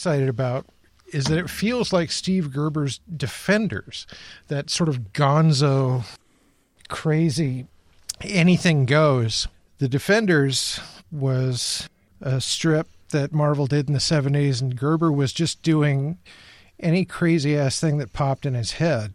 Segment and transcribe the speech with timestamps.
[0.00, 0.64] Excited about
[1.12, 4.06] is that it feels like Steve Gerber's Defenders,
[4.48, 6.04] that sort of gonzo,
[6.88, 7.66] crazy,
[8.22, 9.46] anything goes.
[9.76, 10.80] The Defenders
[11.12, 11.86] was
[12.22, 16.16] a strip that Marvel did in the 70s, and Gerber was just doing
[16.78, 19.12] any crazy ass thing that popped in his head.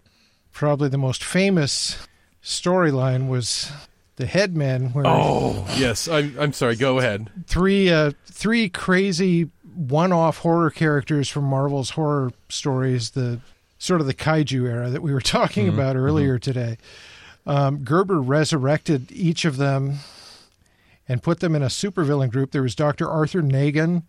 [0.51, 2.07] Probably the most famous
[2.43, 3.71] storyline was
[4.17, 4.93] the Headmen.
[4.93, 6.75] Where oh yes, I'm I'm sorry.
[6.75, 7.29] Go ahead.
[7.47, 13.39] Three uh, three crazy one-off horror characters from Marvel's horror stories, the
[13.77, 15.75] sort of the kaiju era that we were talking mm-hmm.
[15.75, 16.51] about earlier mm-hmm.
[16.51, 16.77] today.
[17.45, 19.99] Um, Gerber resurrected each of them
[21.07, 22.51] and put them in a supervillain group.
[22.51, 23.07] There was Dr.
[23.07, 24.03] Arthur Nagan,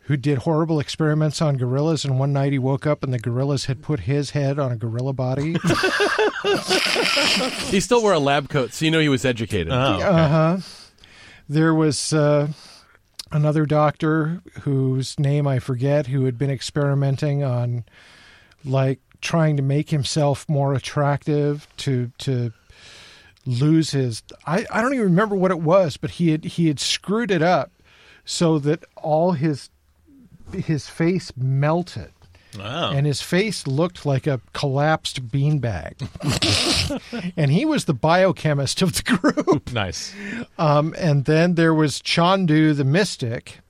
[0.00, 3.66] who did horrible experiments on gorillas, and one night he woke up and the gorillas
[3.66, 5.52] had put his head on a gorilla body.
[7.70, 9.72] he still wore a lab coat, so you know he was educated.
[9.72, 10.02] Oh, okay.
[10.02, 10.58] Uh huh.
[11.48, 12.12] There was.
[12.12, 12.48] Uh,
[13.32, 17.84] another doctor whose name I forget, who had been experimenting on
[18.64, 22.52] like trying to make himself more attractive to to
[23.46, 26.80] lose his I, I don't even remember what it was, but he had he had
[26.80, 27.70] screwed it up
[28.24, 29.70] so that all his
[30.52, 32.12] his face melted
[32.58, 32.92] Wow.
[32.92, 36.08] And his face looked like a collapsed beanbag.
[37.36, 39.72] and he was the biochemist of the group.
[39.72, 40.14] Nice.
[40.58, 43.60] Um, and then there was Chandu the Mystic,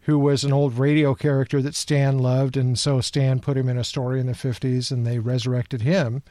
[0.00, 2.56] who was an old radio character that Stan loved.
[2.56, 6.22] And so Stan put him in a story in the 50s and they resurrected him.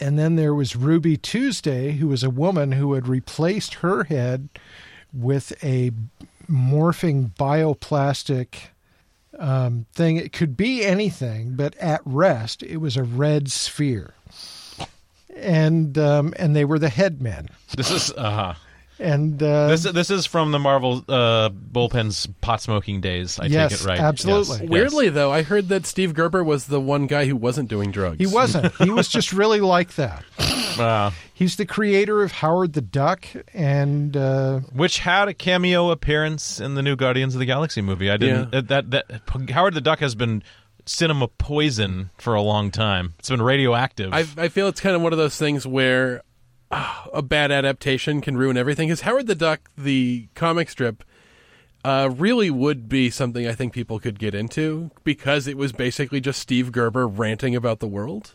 [0.00, 4.48] And then there was Ruby Tuesday, who was a woman who had replaced her head
[5.12, 5.92] with a
[6.50, 8.70] morphing bioplastic
[9.38, 10.16] um, thing.
[10.16, 14.14] It could be anything, but at rest, it was a red sphere,
[15.36, 17.48] and um, and they were the headmen.
[17.76, 18.54] This is uh huh.
[19.02, 23.38] And uh, this this is from the Marvel uh, bullpen's pot smoking days.
[23.40, 23.98] I yes, take it right.
[23.98, 24.60] Absolutely.
[24.60, 24.68] Yes.
[24.68, 25.14] Weirdly, yes.
[25.14, 28.18] though, I heard that Steve Gerber was the one guy who wasn't doing drugs.
[28.18, 28.74] He wasn't.
[28.76, 30.24] he was just really like that.
[30.72, 36.60] Uh, He's the creator of Howard the Duck, and uh, which had a cameo appearance
[36.60, 38.10] in the new Guardians of the Galaxy movie.
[38.10, 38.54] I didn't.
[38.54, 38.60] Yeah.
[38.62, 40.42] That, that that Howard the Duck has been
[40.86, 43.14] cinema poison for a long time.
[43.18, 44.14] It's been radioactive.
[44.14, 46.22] I, I feel it's kind of one of those things where
[46.72, 48.88] a bad adaptation can ruin everything.
[48.88, 51.04] Because Howard the Duck, the comic strip,
[51.84, 56.20] uh, really would be something I think people could get into because it was basically
[56.20, 58.34] just Steve Gerber ranting about the world.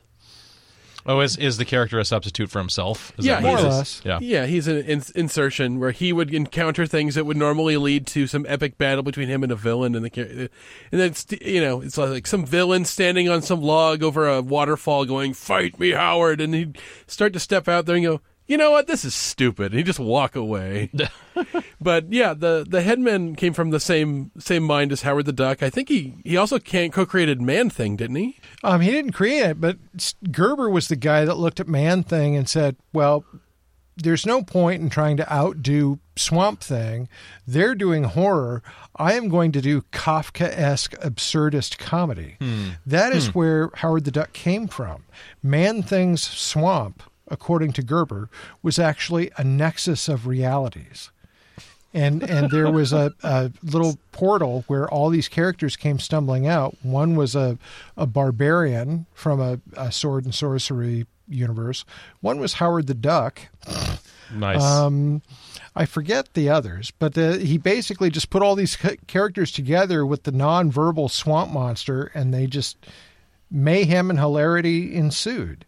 [1.08, 3.14] Oh, is is the character a substitute for himself?
[3.18, 4.02] Is yeah, more or less.
[4.04, 8.06] Yeah, yeah, he's an in- insertion where he would encounter things that would normally lead
[8.08, 10.50] to some epic battle between him and a villain, and the
[10.92, 15.06] and then you know it's like some villain standing on some log over a waterfall,
[15.06, 18.72] going "Fight me, Howard," and he'd start to step out there and go, you know
[18.72, 19.72] what, this is stupid.
[19.72, 20.90] And he just walk away.
[21.82, 25.62] but yeah, the the headman came from the same same mind as Howard the Duck.
[25.62, 28.40] I think he he also can co-created Man Thing, didn't he?
[28.64, 29.78] Um, he didn't create it, but
[30.32, 33.26] Gerber was the guy that looked at Man Thing and said, "Well,
[33.98, 37.10] there's no point in trying to outdo Swamp Thing.
[37.46, 38.64] They're doing horror.
[38.96, 42.38] I am going to do Kafka esque absurdist comedy.
[42.40, 42.70] Hmm.
[42.86, 43.32] That is hmm.
[43.32, 45.04] where Howard the Duck came from.
[45.44, 48.30] Man Thing's Swamp according to Gerber,
[48.62, 51.12] was actually a nexus of realities.
[51.94, 56.76] And and there was a, a little portal where all these characters came stumbling out.
[56.84, 57.58] One was a,
[57.96, 61.86] a barbarian from a, a sword and sorcery universe.
[62.22, 63.42] One was Howard the Duck.
[64.34, 64.62] Nice.
[64.62, 65.22] Um,
[65.76, 68.76] I forget the others, but the, he basically just put all these
[69.08, 72.78] characters together with the non-verbal swamp monster, and they just
[73.50, 75.66] mayhem and hilarity ensued.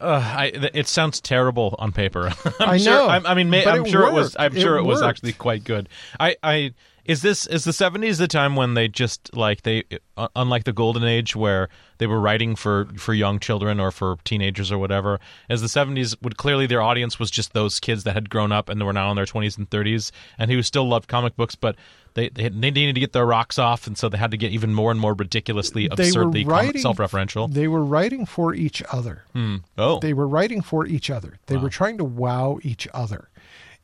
[0.00, 2.32] Uh, I, it sounds terrible on paper.
[2.60, 3.06] i sure, know.
[3.06, 4.12] I, I mean, may, I'm sure worked.
[4.12, 4.36] it was.
[4.38, 5.88] I'm sure it, it was actually quite good.
[6.18, 6.74] I, I
[7.04, 9.84] is this is the 70s the time when they just like they
[10.16, 11.68] uh, unlike the golden age where
[11.98, 15.18] they were writing for for young children or for teenagers or whatever
[15.48, 18.68] as the 70s would clearly their audience was just those kids that had grown up
[18.68, 21.74] and were now in their 20s and 30s and who still loved comic books but
[22.14, 24.52] they, they, they needed to get their rocks off, and so they had to get
[24.52, 27.52] even more and more ridiculously absurdly writing, self-referential.
[27.52, 29.24] They were writing for each other.
[29.32, 29.56] Hmm.
[29.78, 31.38] Oh, they were writing for each other.
[31.46, 31.62] They wow.
[31.62, 33.28] were trying to wow each other,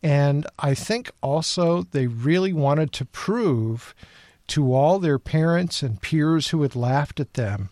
[0.02, 3.94] and I think also they really wanted to prove
[4.49, 7.69] to all their parents and peers who had laughed at them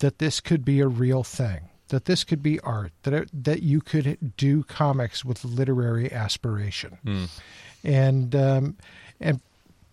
[0.00, 3.62] that this could be a real thing, that this could be art, that it, that
[3.62, 7.28] you could do comics with literary aspiration,
[7.84, 8.76] and um,
[9.20, 9.40] and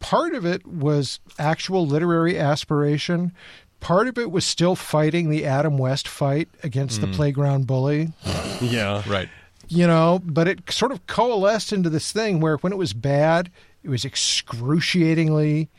[0.07, 3.33] part of it was actual literary aspiration.
[3.81, 7.13] Part of it was still fighting the Adam West fight against the mm.
[7.13, 8.13] playground bully
[8.61, 9.03] Yeah.
[9.05, 9.27] Right.
[9.67, 13.51] you know, but it sort of coalesced into this thing where when it was bad,
[13.83, 15.69] it was excruciatingly,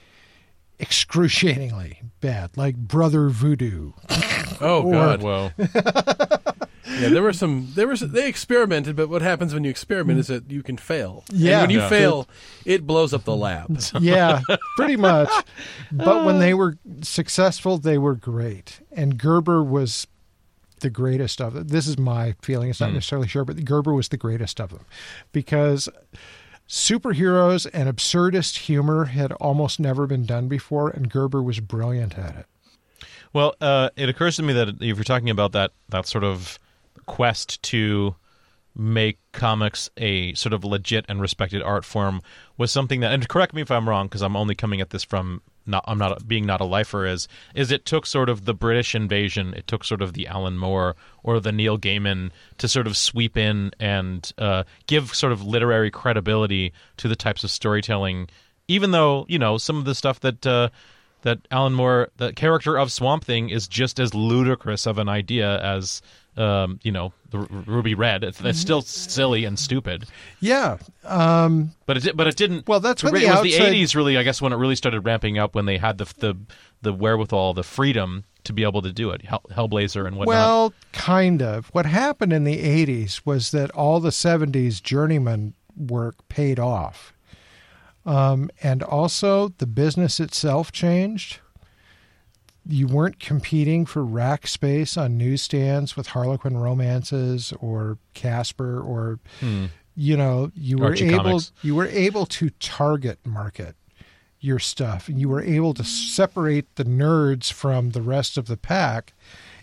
[0.78, 3.92] excruciatingly bad, like Brother Voodoo.
[4.60, 5.22] Oh Or- God.
[5.22, 5.50] Whoa.
[6.86, 7.72] Yeah, there were some.
[7.74, 8.00] There was.
[8.00, 11.24] They experimented, but what happens when you experiment is that you can fail.
[11.30, 11.60] And Yeah.
[11.62, 11.88] when you Yeah.
[11.88, 12.28] fail,
[12.64, 13.78] it blows up the lab.
[14.00, 14.40] Yeah,
[14.76, 15.28] pretty much.
[15.92, 18.80] But when they were successful, they were great.
[18.92, 20.06] And Gerber was
[20.80, 21.66] the greatest of them.
[21.68, 22.70] This is my feeling.
[22.70, 24.84] It's not necessarily sure, but Gerber was the greatest of them
[25.32, 25.88] because
[26.68, 32.36] superheroes and absurdist humor had almost never been done before, and Gerber was brilliant at
[32.36, 32.46] it.
[33.32, 36.58] Well, uh, it occurs to me that if you're talking about that that sort of
[37.08, 38.14] quest to
[38.76, 42.22] make comics a sort of legit and respected art form
[42.56, 45.02] was something that, and correct me if I'm wrong, because I'm only coming at this
[45.02, 48.54] from not I'm not being not a lifer is is it took sort of the
[48.54, 50.94] British invasion, it took sort of the Alan Moore
[51.24, 55.90] or the Neil Gaiman to sort of sweep in and uh, give sort of literary
[55.90, 58.28] credibility to the types of storytelling,
[58.68, 60.46] even though you know some of the stuff that.
[60.46, 60.68] Uh,
[61.22, 65.60] that Alan Moore, the character of Swamp Thing, is just as ludicrous of an idea
[65.60, 66.00] as,
[66.38, 68.24] um, you know, the R- Ruby Red.
[68.24, 70.06] It's, still silly and stupid,
[70.40, 72.68] Yeah, um, but it but it didn't.
[72.68, 75.00] Well, that's it when the was the '80s really, I guess, when it really started
[75.00, 76.34] ramping up when they had the the
[76.80, 79.22] the wherewithal, the freedom to be able to do it.
[79.22, 80.28] Hell, Hellblazer and whatnot.
[80.28, 81.66] Well, kind of.
[81.68, 87.12] What happened in the 80s was that all the 70s journeyman work paid off.
[88.06, 91.40] Um, and also, the business itself changed.
[92.68, 99.18] You weren't competing for rack space on newsstands with Harlequin romances or Casper or
[99.96, 101.52] you know, you were Archie able Comics.
[101.62, 103.74] you were able to target market
[104.40, 108.56] your stuff and you were able to separate the nerds from the rest of the
[108.56, 109.12] pack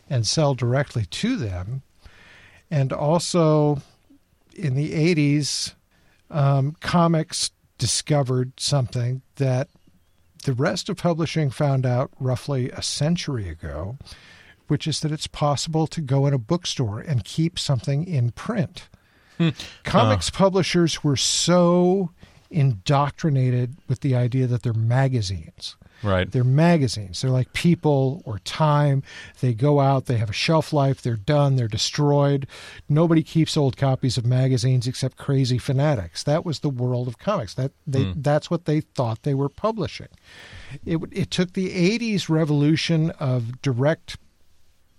[0.09, 1.83] and sell directly to them.
[2.69, 3.81] And also
[4.53, 5.73] in the 80s,
[6.29, 9.69] um, comics discovered something that
[10.45, 13.97] the rest of publishing found out roughly a century ago,
[14.67, 18.87] which is that it's possible to go in a bookstore and keep something in print.
[19.37, 19.49] Hmm.
[19.83, 20.37] Comics oh.
[20.37, 22.11] publishers were so
[22.51, 25.75] indoctrinated with the idea that they're magazines.
[26.03, 26.31] Right.
[26.31, 27.21] They're magazines.
[27.21, 29.03] They're like people or time.
[29.41, 32.47] They go out, they have a shelf life, they're done, they're destroyed.
[32.89, 36.23] Nobody keeps old copies of magazines except crazy fanatics.
[36.23, 37.53] That was the world of comics.
[37.53, 38.21] That they hmm.
[38.21, 40.09] that's what they thought they were publishing.
[40.85, 44.17] It it took the 80s revolution of direct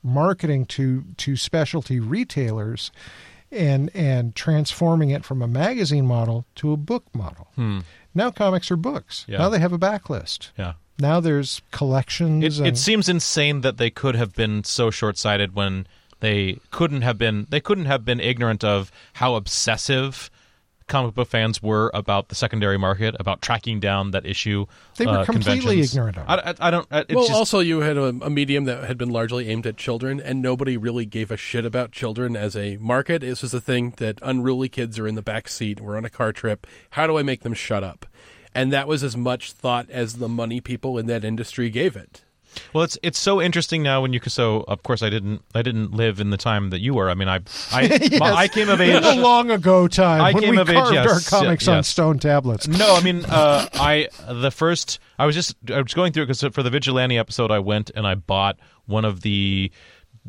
[0.02, 2.90] marketing to to specialty retailers
[3.50, 7.48] and and transforming it from a magazine model to a book model.
[7.54, 7.80] Hmm.
[8.14, 9.24] Now comics are books.
[9.28, 9.38] Yeah.
[9.38, 10.50] Now they have a backlist.
[10.56, 10.74] Yeah.
[10.98, 12.44] Now there's collections.
[12.44, 15.86] It, and, it seems insane that they could have been so short-sighted when
[16.20, 20.30] they couldn't have been they couldn't have been ignorant of how obsessive
[20.86, 24.66] comic book fans were about the secondary market about tracking down that issue
[24.96, 26.30] They were uh, completely ignorant of it.
[26.30, 28.84] I, I, I don't I- it's well, just, also you had a, a medium that
[28.84, 32.56] had been largely aimed at children, and nobody really gave a shit about children as
[32.56, 33.20] a market.
[33.20, 35.80] This was a thing that unruly kids are in the back seat.
[35.80, 36.66] We're on a car trip.
[36.90, 38.06] How do I make them shut up?
[38.56, 42.22] And that was as much thought as the money people in that industry gave it.
[42.72, 45.92] Well, it's it's so interesting now when you so of course I didn't I didn't
[45.92, 47.10] live in the time that you were.
[47.10, 48.94] I mean I I my- I came of age.
[48.94, 51.68] in the long ago time I when came we of age, carved yes, our comics
[51.68, 52.66] on stone tablets.
[52.66, 56.40] No, I mean, uh, I the first I was just I was going through because
[56.54, 59.70] for the vigilante episode I went and I bought one of the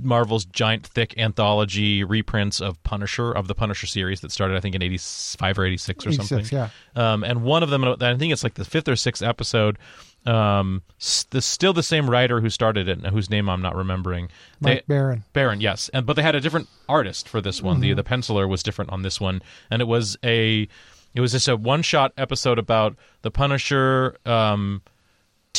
[0.01, 4.75] Marvel's giant thick anthology reprints of Punisher of the Punisher series that started I think
[4.75, 6.57] in eighty five or eighty six or 86, something.
[6.57, 6.69] yeah.
[6.95, 9.77] Um, and one of them I think it's like the fifth or sixth episode.
[10.25, 14.27] Um, still the same writer who started it, whose name I'm not remembering.
[14.59, 15.23] Mike They- Barron.
[15.31, 17.79] Baron, yes, and but they had a different artist for this one.
[17.79, 20.67] The the penciler was different on this one, and it was a
[21.13, 24.81] it was just a one shot episode about the Punisher um,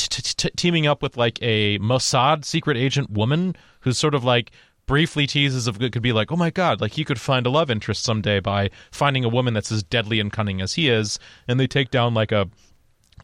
[0.07, 4.51] teaming up with like a Mossad secret agent woman who's sort of like
[4.85, 7.49] briefly teases of it could be like oh my god like he could find a
[7.49, 11.19] love interest someday by finding a woman that's as deadly and cunning as he is.
[11.47, 12.49] And they take down like a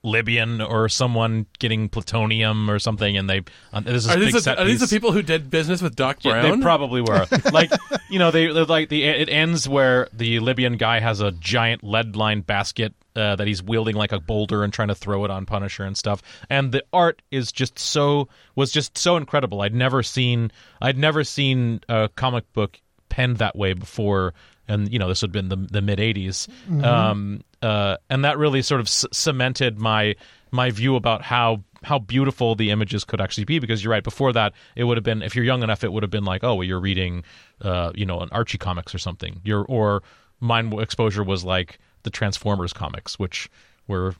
[0.06, 3.42] Libyan or someone getting plutonium or something, and they
[3.74, 5.82] uh, this is Are big these, set the, are these the people who did business
[5.82, 6.60] with Doc Yeah, Brown?
[6.60, 7.26] They probably were.
[7.52, 7.72] like,
[8.10, 12.16] you know, they like the it ends where the Libyan guy has a giant lead
[12.16, 15.46] lined basket uh, that he's wielding like a boulder and trying to throw it on
[15.46, 16.22] Punisher and stuff.
[16.50, 19.62] And the art is just so was just so incredible.
[19.62, 24.34] I'd never seen I'd never seen a comic book penned that way before.
[24.68, 26.48] And you know, this had been the the mid '80s,
[26.84, 30.16] um, uh, and that really sort of c- cemented my
[30.52, 34.32] my view about how how beautiful the images could actually be because you're right before
[34.34, 36.56] that it would have been if you're young enough it would have been like oh
[36.56, 37.24] well, you're reading
[37.62, 39.42] uh, you know an archie comics or something.
[39.44, 40.02] You're or
[40.40, 43.50] mine exposure was like the transformers comics which
[43.88, 44.14] were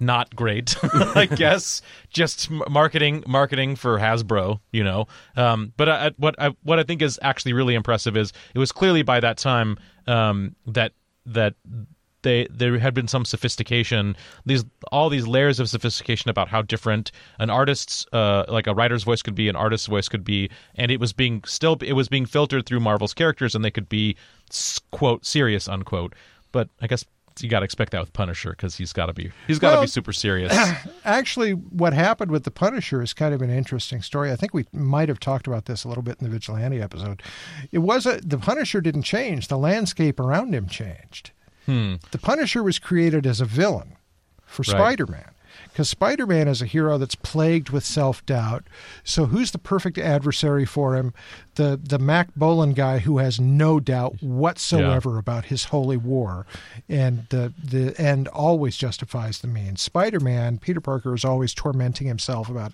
[0.00, 0.76] not great
[1.16, 1.82] i guess.
[2.10, 5.06] Just marketing marketing for hasbro you know.
[5.36, 8.72] Um, but I- what I, what i think is actually really impressive is it was
[8.72, 10.92] clearly by that time um, that
[11.26, 11.54] that
[12.22, 17.12] they there had been some sophistication these all these layers of sophistication about how different
[17.38, 20.90] an artist's uh, like a writer's voice could be an artist's voice could be and
[20.90, 24.16] it was being still it was being filtered through marvel's characters and they could be
[24.90, 26.14] quote serious unquote
[26.52, 27.04] but i guess
[27.40, 29.74] you got to expect that with punisher because he's got to be he's got to
[29.76, 30.52] Well, be super serious
[31.04, 34.30] Actually, what happened with the Punisher is kind of an interesting story.
[34.30, 37.22] I think we might have talked about this a little bit in the Vigilante episode.
[37.72, 41.30] It was a, the Punisher didn't change; the landscape around him changed.
[41.68, 41.96] Hmm.
[42.12, 43.96] The Punisher was created as a villain
[44.46, 44.70] for Right.
[44.78, 45.32] Spider-Man.
[45.72, 48.64] Because Spider Man is a hero that's plagued with self doubt.
[49.04, 51.12] So, who's the perfect adversary for him?
[51.54, 56.46] The, the Mack Bolan guy who has no doubt whatsoever about his holy war.
[56.88, 59.82] And the, the end always justifies the means.
[59.82, 62.72] Spider Man, Peter Parker, is always tormenting himself about,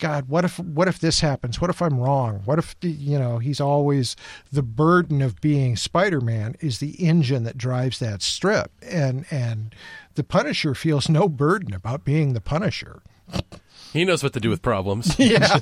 [0.00, 1.60] God, what if what if this happens?
[1.60, 2.40] What if I'm wrong?
[2.46, 4.16] What if you know he's always
[4.50, 9.74] the burden of being Spider-Man is the engine that drives that strip, and and
[10.14, 13.02] the Punisher feels no burden about being the Punisher.
[13.92, 15.14] he knows what to do with problems.
[15.18, 15.58] Yeah,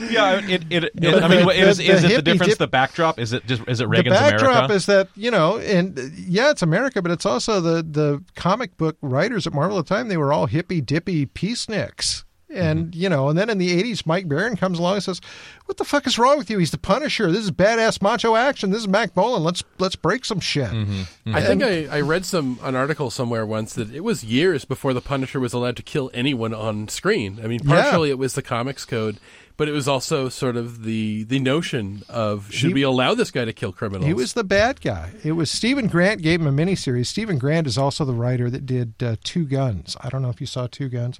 [0.10, 2.58] yeah it, it, it, The- i mean the- is, the is it the difference dip-
[2.58, 4.38] the backdrop is it just is it Reagan's America?
[4.38, 7.60] the reagan's backdrop america is that you know, and yeah, it's America, but it's also
[7.60, 10.08] the the comic book writers at Marvel at the time.
[10.08, 12.24] They were all hippy dippy peaceniks.
[12.54, 13.00] And Mm-hmm.
[13.02, 15.20] you know, and then in the '80s, Mike Baron comes along and says,
[15.66, 16.58] "What the fuck is wrong with you?
[16.58, 17.30] He's the Punisher.
[17.32, 18.70] This is badass macho action.
[18.70, 19.42] This is Mack Bolan.
[19.42, 21.34] Let's let's break some shit." Mm-hmm.
[21.34, 24.92] I think I, I read some an article somewhere once that it was years before
[24.94, 27.40] the Punisher was allowed to kill anyone on screen.
[27.42, 27.82] I mean, Yeah.
[27.82, 29.18] partially it was the comics code,
[29.62, 33.30] but it was also sort of the the notion of should He- we allow this
[33.30, 34.08] guy to kill criminals?
[34.08, 35.12] He was the bad guy.
[35.22, 37.06] It was Steven Grant gave him a miniseries.
[37.06, 39.96] Steven Grant is also the writer that did uh, Two Guns.
[40.00, 41.16] I don't know if you saw Two Guns.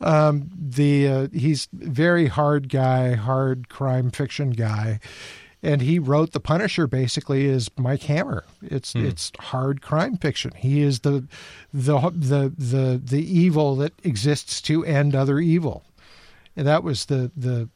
[0.00, 5.00] Um, the uh, he's very hard guy, hard crime fiction guy,
[5.60, 8.44] and he wrote The Punisher basically as Mike Hammer.
[8.62, 10.52] It's it's hard crime fiction.
[10.54, 11.26] He is the
[11.74, 15.82] the the the the evil that exists to end other evil.
[16.56, 17.68] And that was the the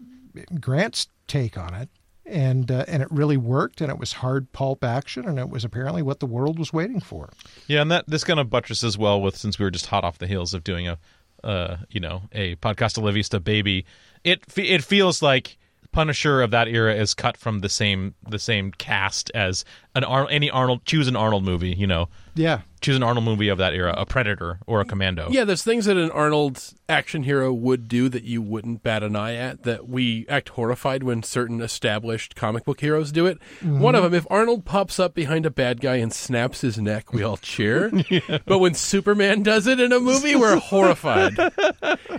[0.60, 1.88] Grant's take on it,
[2.24, 5.64] and uh, and it really worked, and it was hard pulp action, and it was
[5.64, 7.30] apparently what the world was waiting for.
[7.66, 10.18] Yeah, and that this kind of buttresses well with since we were just hot off
[10.18, 10.98] the heels of doing a,
[11.42, 13.86] uh, you know, a podcast La Vista baby.
[14.24, 15.56] It it feels like
[15.92, 19.64] Punisher of that era is cut from the same the same cast as
[19.96, 21.74] an Ar- any Arnold choose an Arnold movie.
[21.76, 25.28] You know, Yeah, choose an Arnold movie of that era, a Predator or a Commando.
[25.30, 29.16] Yeah, there's things that an Arnold action hero would do that you wouldn't bat an
[29.16, 29.62] eye at.
[29.64, 33.38] That we act horrified when certain established comic book heroes do it.
[33.60, 33.80] Mm-hmm.
[33.80, 37.12] One of them, if Arnold pops up behind a bad guy and snaps his neck,
[37.12, 37.90] we all cheer.
[38.46, 41.34] But when Superman does it in a movie, we're horrified,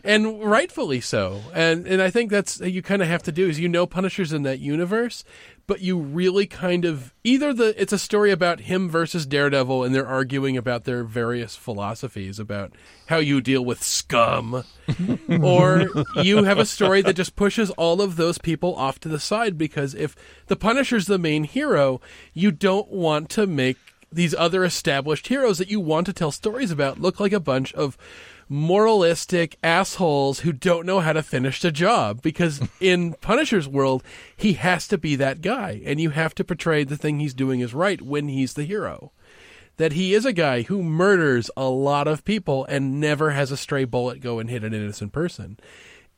[0.03, 1.41] and rightfully so.
[1.53, 4.34] And and I think that's you kind of have to do is you know Punisher's
[4.34, 5.24] in that universe.
[5.68, 9.94] But you really kind of either the it's a story about him versus Daredevil, and
[9.94, 12.72] they're arguing about their various philosophies about
[13.08, 14.64] how you deal with scum,
[15.42, 15.88] or
[16.24, 19.58] you have a story that just pushes all of those people off to the side
[19.58, 20.16] because if
[20.48, 22.00] the Punisher's the main hero,
[22.34, 23.78] you don't want to make
[24.12, 27.74] these other established heroes that you want to tell stories about look like a bunch
[27.74, 27.98] of
[28.50, 34.04] moralistic assholes who don't know how to finish the job because in Punisher's world
[34.36, 37.60] he has to be that guy and you have to portray the thing he's doing
[37.60, 39.12] is right when he's the hero
[39.77, 43.58] that he is a guy who murders a lot of people and never has a
[43.58, 45.58] stray bullet go and hit an innocent person.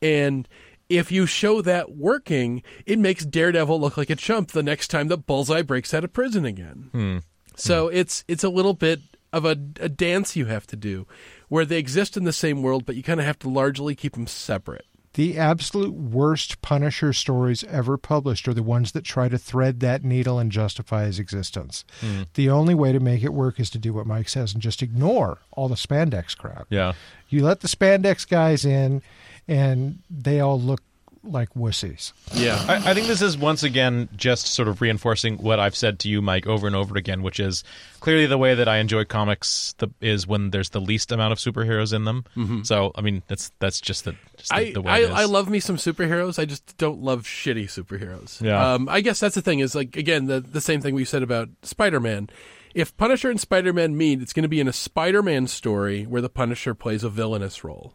[0.02, 0.48] And
[0.88, 5.08] if you show that working, it makes Daredevil look like a chump the next time
[5.08, 6.88] that Bullseye breaks out of prison again.
[6.92, 7.18] Hmm.
[7.54, 7.96] So hmm.
[7.96, 9.00] it's it's a little bit
[9.32, 11.06] of a, a dance you have to do
[11.48, 14.14] where they exist in the same world, but you kind of have to largely keep
[14.14, 14.86] them separate.
[15.14, 20.04] The absolute worst Punisher stories ever published are the ones that try to thread that
[20.04, 21.84] needle and justify his existence.
[22.00, 22.22] Hmm.
[22.34, 24.82] The only way to make it work is to do what Mike says and just
[24.82, 26.68] ignore all the spandex crap.
[26.70, 26.92] Yeah.
[27.28, 29.02] You let the spandex guys in,
[29.48, 30.80] and they all look
[31.22, 32.12] like wussies.
[32.32, 32.64] Yeah.
[32.68, 36.08] I, I think this is once again just sort of reinforcing what I've said to
[36.08, 37.62] you, Mike, over and over again, which is
[38.00, 41.38] clearly the way that I enjoy comics the, is when there's the least amount of
[41.38, 42.24] superheroes in them.
[42.64, 45.10] So, I mean, that's that's just the, just the, I, the way I, it is.
[45.10, 46.38] I love me some superheroes.
[46.38, 48.40] I just don't love shitty superheroes.
[48.40, 48.74] Yeah.
[48.74, 51.22] Um, I guess that's the thing is like again the the same thing we said
[51.22, 52.30] about Spider Man.
[52.74, 56.04] If Punisher and Spider Man meet, it's going to be in a Spider Man story
[56.04, 57.94] where the Punisher plays a villainous role.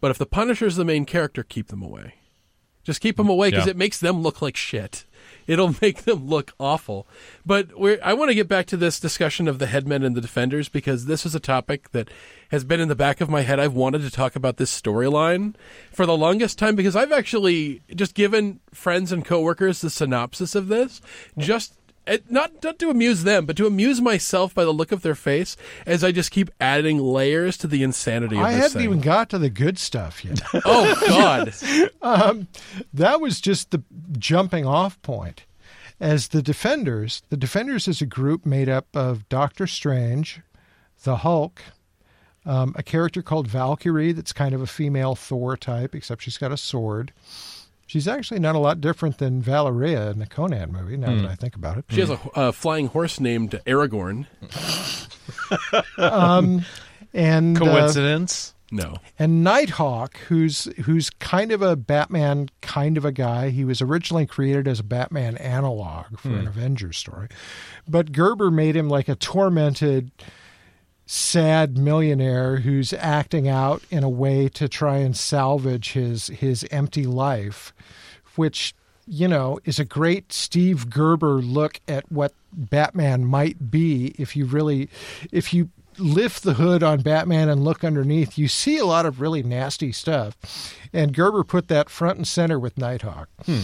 [0.00, 2.14] But if the Punisher's the main character, keep them away.
[2.84, 3.70] Just keep them away because Yeah.
[3.70, 5.04] it makes them look like shit.
[5.46, 7.06] It'll make them look awful.
[7.46, 10.20] But we're, I want to get back to this discussion of the headmen and the
[10.20, 12.08] defenders because this is a topic that
[12.50, 13.58] has been in the back of my head.
[13.60, 15.54] I've wanted to talk about this storyline
[15.92, 20.68] for the longest time because I've actually just given friends and coworkers the synopsis of
[20.68, 21.00] this
[21.38, 21.74] just
[22.28, 25.56] not not to amuse them, but to amuse myself by the look of their face
[25.86, 28.82] as I just keep adding layers to the insanity of I hadn't thing.
[28.82, 30.40] even got to the good stuff yet.
[30.64, 32.46] oh God!
[32.94, 33.82] that was just the
[34.18, 35.44] jumping off point.
[36.00, 40.40] As the Defenders, the Defenders is a group made up of Doctor Strange,
[41.04, 41.62] the Hulk,
[42.44, 46.50] um, a character called Valkyrie that's kind of a female Thor type, except she's got
[46.50, 47.12] a sword.
[47.86, 51.34] She's actually not a lot different than Valeria in the Conan movie, now that I
[51.34, 51.84] think about it.
[51.90, 54.26] She has a uh, flying horse named Aragorn.
[57.14, 58.54] And uh, Coincidence?
[58.70, 58.94] No.
[59.18, 63.50] and Nighthawk, who's who's kind of a Batman kind of a guy.
[63.50, 67.28] He was originally created as a Batman analog for an Avengers story,
[67.86, 70.10] but Gerber made him like a tormented,
[71.12, 77.04] sad millionaire who's acting out in a way to try and salvage his his empty
[77.04, 77.74] life,
[78.36, 78.74] which
[79.06, 84.46] you know is a great Steve Gerber look at what Batman might be if you
[84.46, 84.88] really
[85.30, 89.20] if you lift the hood on Batman and look underneath, you see a lot of
[89.20, 90.74] really nasty stuff.
[90.94, 93.28] And Gerber put that front and center with Nighthawk.
[93.44, 93.60] Hmm.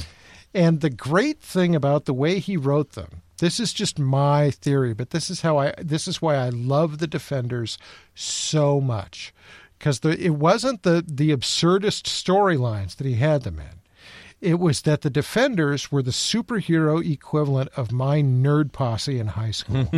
[0.53, 4.95] And the great thing about the way he wrote them, this is just my theory,
[4.95, 7.79] but this is how I this is why I love the Defenders
[8.15, 9.33] so much.
[9.79, 13.78] Because it wasn't the the absurdist storylines that he had them in.
[14.41, 19.51] It was that the Defenders were the superhero equivalent of my nerd posse in high
[19.51, 19.89] school.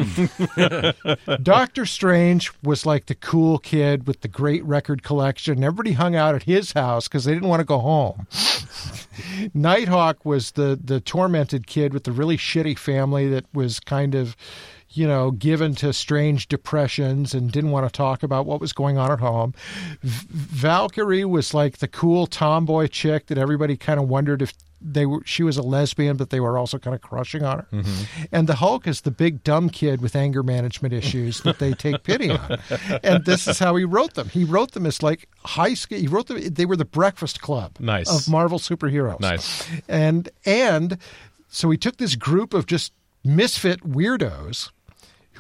[1.43, 5.63] Doctor Strange was like the cool kid with the great record collection.
[5.63, 8.27] Everybody hung out at his house because they didn't want to go home.
[9.55, 14.37] Nighthawk was the the tormented kid with the really shitty family that was kind of,
[14.93, 18.99] you know, given to strange depressions and didn't want to talk about what was going
[18.99, 19.55] on at home.
[20.03, 25.05] V- Valkyrie was like the cool tomboy chick that everybody kind of wondered if they
[25.05, 27.67] were she was a lesbian but they were also kind of crushing on her.
[27.71, 28.25] Mm-hmm.
[28.33, 32.03] And the Hulk is the big dumb kid with anger management issues that they take
[32.03, 32.59] pity on.
[33.05, 34.31] And this is how he wrote them.
[34.31, 37.77] He wrote them as like high school he wrote them they were the breakfast club
[37.79, 38.11] Nice.
[38.11, 39.21] of Marvel superheroes.
[39.21, 39.69] Nice.
[39.87, 40.97] And and
[41.49, 44.71] so he took this group of just misfit weirdos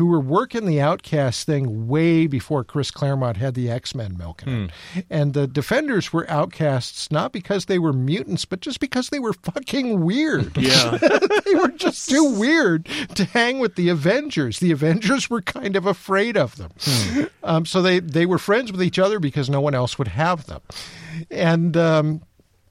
[0.00, 4.48] who were working the outcast thing way before Chris Claremont had the X-Men milking
[4.94, 5.04] it.
[5.10, 9.34] And the Defenders were outcasts not because they were mutants, but just because they were
[9.34, 10.56] fucking weird.
[10.56, 10.96] Yeah.
[11.44, 14.58] they were just too weird to hang with the Avengers.
[14.58, 16.70] The Avengers were kind of afraid of them.
[17.42, 20.46] Um, so they, they were friends with each other because no one else would have
[20.46, 20.62] them.
[21.30, 22.22] And um,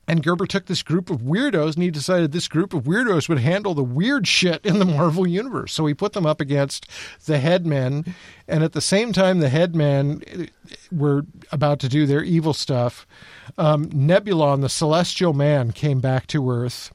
[0.09, 3.37] and Gerber took this group of weirdos and he decided this group of weirdos would
[3.37, 5.71] handle the weird shit in the Marvel Universe.
[5.71, 6.89] So he put them up against
[7.27, 8.15] the headmen.
[8.47, 10.47] And at the same time, the headmen eh,
[10.91, 13.05] were about to do their evil stuff.
[13.59, 16.91] Um, Nebulon, the celestial man, came back to Earth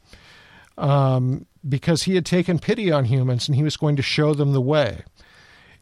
[0.77, 4.53] um, because he had taken pity on humans and he was going to show them
[4.53, 5.05] the way.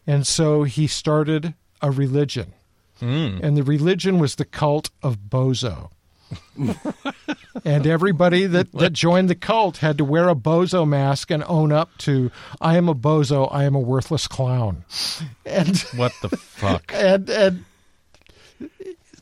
[0.06, 2.52] And so he started a religion.
[3.42, 5.90] And the religion was the cult of Bozo.
[7.64, 11.72] and everybody that, that joined the cult had to wear a bozo mask and own
[11.72, 14.84] up to I am a bozo, I am a worthless clown.
[15.46, 16.92] And What the fuck?
[16.94, 17.64] and and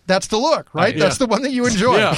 [0.06, 0.94] that's the look, right?
[0.94, 1.96] I- That's the one that you enjoy.
[1.96, 2.16] Yeah.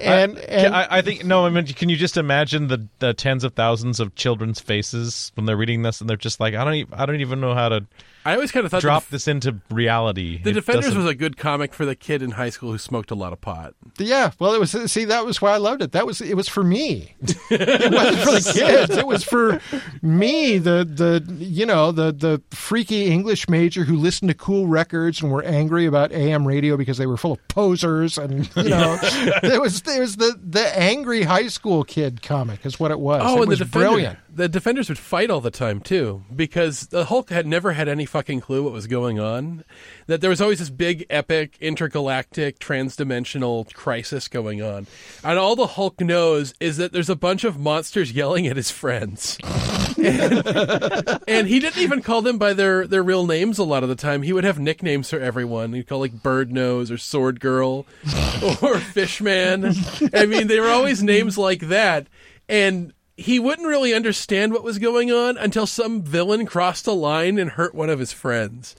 [0.00, 1.44] And and I, I think no.
[1.44, 5.44] I mean, can you just imagine the, the tens of thousands of children's faces when
[5.44, 7.68] they're reading this and they're just like, I don't, even, I don't even know how
[7.68, 7.84] to
[8.24, 10.40] I always kind of thought drop the, this into reality.
[10.42, 12.78] the It Defenders doesn't- was a good comic for the kid in high school who
[12.78, 13.74] smoked a lot of pot.
[13.98, 14.70] Yeah, well, it was.
[14.90, 15.92] See, that was why I loved it.
[15.92, 17.14] That was it was for me.
[17.50, 18.96] it wasn't for the kids.
[18.96, 19.60] It was for
[20.00, 25.20] me, the the you know the the freaky English major who listened to cool records
[25.22, 28.98] and were angry about AM radio because they were full of posers and you know
[29.02, 33.22] it was it was the the angry high school kid comic is what it was.
[33.24, 34.18] Oh, it and was the defender, brilliant.
[34.34, 38.06] the defenders would fight all the time too, because the Hulk had never had any
[38.12, 39.64] fucking clue what was going on.
[40.06, 44.86] That there was always this big, epic, intergalactic, transdimensional crisis going on,
[45.24, 48.70] and all the Hulk knows is that there's a bunch of monsters yelling at his
[48.70, 49.38] friends.
[49.98, 53.88] and, and he didn't even call them by their, their real names a lot of
[53.88, 54.22] the time.
[54.22, 55.72] He would have nicknames for everyone.
[55.72, 57.86] He'd call like Bird Nose or Sword Girl
[58.62, 59.74] or Fishman.
[60.12, 62.08] I mean, they were always names like that.
[62.48, 67.38] And he wouldn't really understand what was going on until some villain crossed a line
[67.38, 68.74] and hurt one of his friends.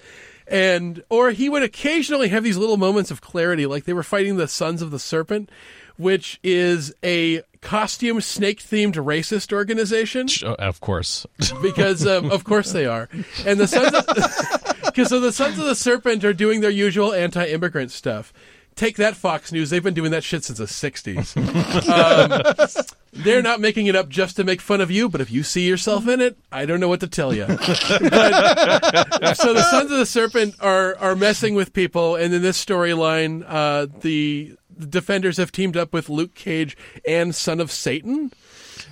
[0.47, 4.37] And or he would occasionally have these little moments of clarity, like they were fighting
[4.37, 5.49] the Sons of the Serpent,
[5.97, 11.25] which is a costume snake themed racist organization Oh, of course.
[11.61, 13.07] because um, of course they are.
[13.45, 14.05] And the sons of
[14.85, 18.33] because so the sons of the serpent are doing their usual anti-immigrant stuff.
[18.75, 19.69] Take that, Fox News.
[19.69, 21.37] They've been doing that shit since the '60s.
[21.83, 25.43] Um, they're not making it up just to make fun of you, but if you
[25.43, 27.45] see yourself in it, I don't know what to tell you.
[27.45, 32.63] But, so the sons of the serpent are are messing with people, and in this
[32.63, 36.75] storyline, uh, the the defenders have teamed up with Luke Cage
[37.07, 38.31] and Son of Satan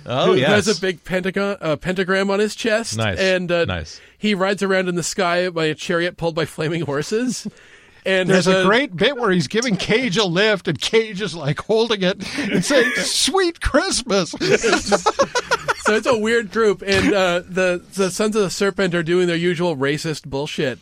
[0.06, 0.66] Oh who yes.
[0.66, 2.96] has a big pentagon, uh, pentagram on his chest.
[2.96, 3.18] Nice.
[3.18, 4.00] And uh, Nice.
[4.18, 7.46] he rides around in the sky by a chariot pulled by flaming horses.
[8.04, 11.36] And There's has a great bit where he's giving Cage a lift, and Cage is
[11.36, 17.80] like holding it and saying, "Sweet Christmas." so it's a weird group, and uh, the
[17.94, 20.80] the Sons of the Serpent are doing their usual racist bullshit.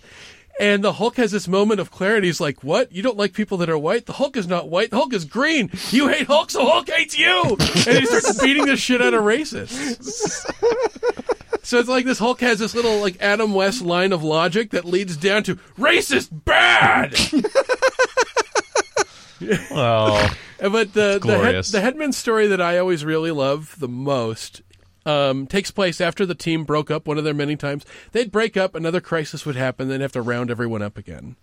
[0.58, 2.28] And the Hulk has this moment of clarity.
[2.28, 2.90] He's like, "What?
[2.90, 4.06] You don't like people that are white?
[4.06, 4.90] The Hulk is not white.
[4.90, 5.70] The Hulk is green.
[5.90, 7.56] You hate Hulk, so Hulk hates you."
[7.86, 10.46] And he starts beating the shit out of racists.
[11.62, 14.84] So it's like this Hulk has this little like Adam West line of logic that
[14.84, 17.14] leads down to racist bad.
[19.70, 24.62] oh, But the the, head, the Headman story that I always really love the most
[25.06, 27.84] um, takes place after the team broke up one of their many times.
[28.12, 31.36] They'd break up, another crisis would happen, they'd have to round everyone up again.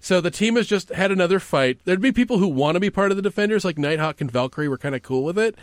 [0.00, 1.78] So the team has just had another fight.
[1.84, 4.68] There'd be people who want to be part of the Defenders, like Nighthawk and Valkyrie
[4.68, 5.56] were kind of cool with it.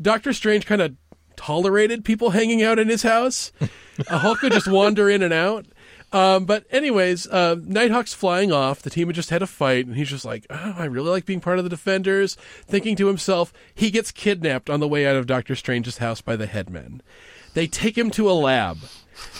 [0.00, 0.96] Doctor Strange kind of
[1.36, 3.52] tolerated people hanging out in his house.
[4.08, 5.66] A Hulk would just wander in and out.
[6.12, 8.82] Um, but anyways, uh, Nighthawk's flying off.
[8.82, 11.26] The team had just had a fight, and he's just like, "Oh, I really like
[11.26, 15.16] being part of the Defenders." Thinking to himself, he gets kidnapped on the way out
[15.16, 17.02] of Doctor Strange's house by the Headmen.
[17.54, 18.78] They take him to a lab.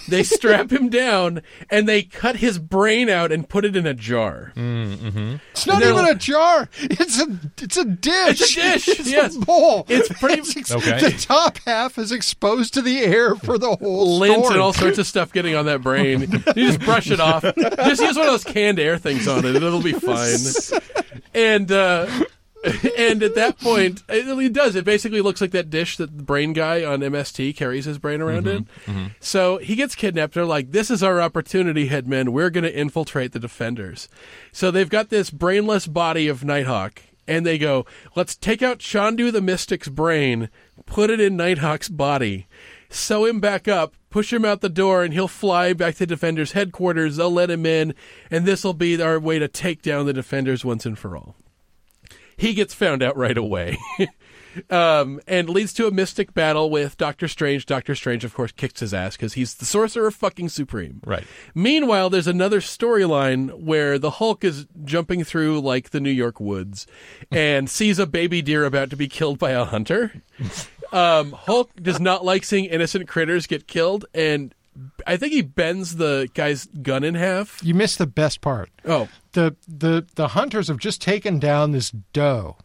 [0.09, 3.95] They strap him down and they cut his brain out and put it in a
[3.95, 4.53] jar.
[4.57, 6.69] It's not even like- a jar.
[6.79, 8.41] It's a it's a dish.
[8.41, 9.37] It's a dish, It's yes.
[9.37, 9.87] a bowl.
[9.89, 11.01] It's pretty- ex- Okay.
[11.01, 14.55] The top half is exposed to the air for the whole lint story.
[14.55, 16.21] and all sorts of stuff getting on that brain.
[16.57, 17.43] You just brush it off.
[17.43, 20.39] Just use one of those canned air things on it, and it'll be fine.
[21.35, 22.07] And uh,
[22.99, 24.75] and at that point, it, it does.
[24.75, 28.23] It basically looks like that dish that the brain guy on MST carries his brain
[28.23, 28.65] around in.
[28.65, 28.91] Mm-hmm.
[28.91, 29.07] Mm-hmm.
[29.21, 30.35] So he gets kidnapped.
[30.35, 32.33] They're like, "This is our opportunity, headmen.
[32.33, 34.09] We're going to infiltrate the defenders."
[34.53, 37.03] So they've got this brainless body of Nighthawk.
[37.27, 40.51] And they go, let's take out Chandu the Mystic's brain,
[40.85, 42.47] put it in Nighthawk's body,
[42.91, 46.53] sew him back up, push him out the door, and he'll fly back to Defenders
[46.53, 47.17] headquarters.
[47.17, 47.95] They'll let him in,
[48.31, 51.35] and this will be our way to take down the Defenders once and for all.
[52.37, 53.79] He gets found out right away.
[54.71, 57.67] um, and leads to a mystic battle with Doctor Strange.
[57.67, 61.01] Doctor Strange, of course, kicks his ass because he's the sorcerer fucking supreme.
[61.05, 61.25] Right.
[61.55, 66.87] Meanwhile, there's another storyline where the Hulk is jumping through like the New York woods
[67.31, 70.23] and sees a baby deer about to be killed by a hunter.
[70.93, 74.55] Um, Hulk does not like seeing innocent critters get killed, and
[75.07, 77.61] I think he bends the guy's gun in half.
[77.63, 78.71] You missed the best part.
[78.85, 82.57] Oh, the the the hunters have just taken down this doe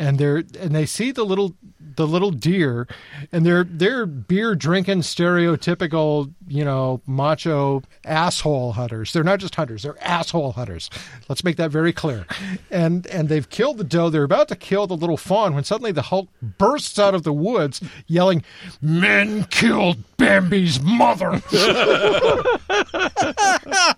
[0.00, 1.54] and they're and they see the little
[1.96, 2.86] the little deer
[3.32, 9.12] and they're they're beer drinking stereotypical you know macho asshole hunters.
[9.12, 10.90] They're not just hunters they're asshole hunters.
[11.28, 12.26] Let's make that very clear.
[12.70, 14.10] And and they've killed the doe.
[14.10, 17.32] They're about to kill the little fawn when suddenly the hulk bursts out of the
[17.32, 18.44] woods yelling
[18.80, 21.40] men killed bambi's mother.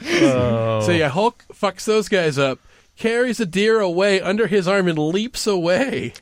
[0.00, 2.58] So yeah, Hulk fucks those guys up,
[2.96, 6.12] carries a deer away under his arm, and leaps away.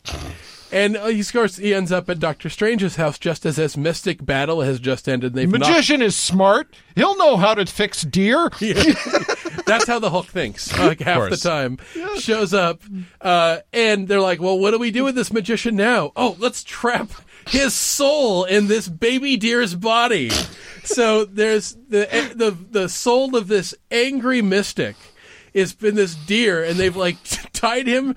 [0.73, 4.25] And uh, of course, he ends up at Doctor Strange's house just as this mystic
[4.25, 5.33] battle has just ended.
[5.33, 6.75] And they've knocked- Magician is smart.
[6.95, 8.51] He'll know how to fix deer.
[9.67, 11.79] That's how the Hulk thinks, like half the time.
[12.19, 12.83] Shows up,
[13.21, 16.13] uh, and they're like, "Well, what do we do with this magician now?
[16.17, 17.11] Oh, let's trap
[17.49, 20.31] his soul in this baby deer's body."
[20.85, 24.95] So there's the the the soul of this angry mystic
[25.53, 27.17] is in this deer, and they've like
[27.53, 28.15] tied him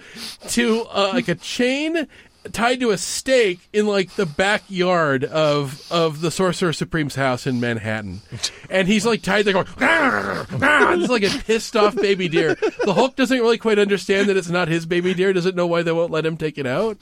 [0.49, 2.07] to uh, like a chain.
[2.51, 7.59] Tied to a stake in like the backyard of of the Sorcerer Supreme's house in
[7.59, 8.21] Manhattan,
[8.69, 9.67] and he's like tied there going.
[9.79, 12.55] "Arr, arr," It's like a pissed off baby deer.
[12.83, 15.33] The Hulk doesn't really quite understand that it's not his baby deer.
[15.33, 16.97] Doesn't know why they won't let him take it out.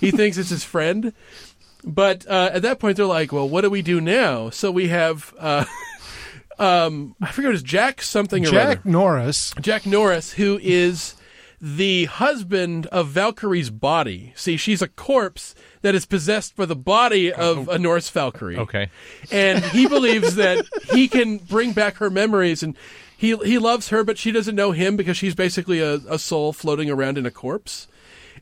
[0.00, 1.12] He thinks it's his friend.
[1.84, 4.88] But uh, at that point, they're like, "Well, what do we do now?" So we
[4.88, 5.64] have, uh,
[6.58, 8.74] um, I forget it was Jack something or other.
[8.74, 9.54] Jack Norris.
[9.60, 11.14] Jack Norris, who is
[11.60, 14.32] the husband of Valkyrie's body.
[14.34, 17.60] See, she's a corpse that is possessed by the body oh.
[17.60, 18.56] of a Norse Valkyrie.
[18.56, 18.88] Okay.
[19.30, 22.76] And he believes that he can bring back her memories and
[23.16, 26.54] he he loves her, but she doesn't know him because she's basically a, a soul
[26.54, 27.86] floating around in a corpse.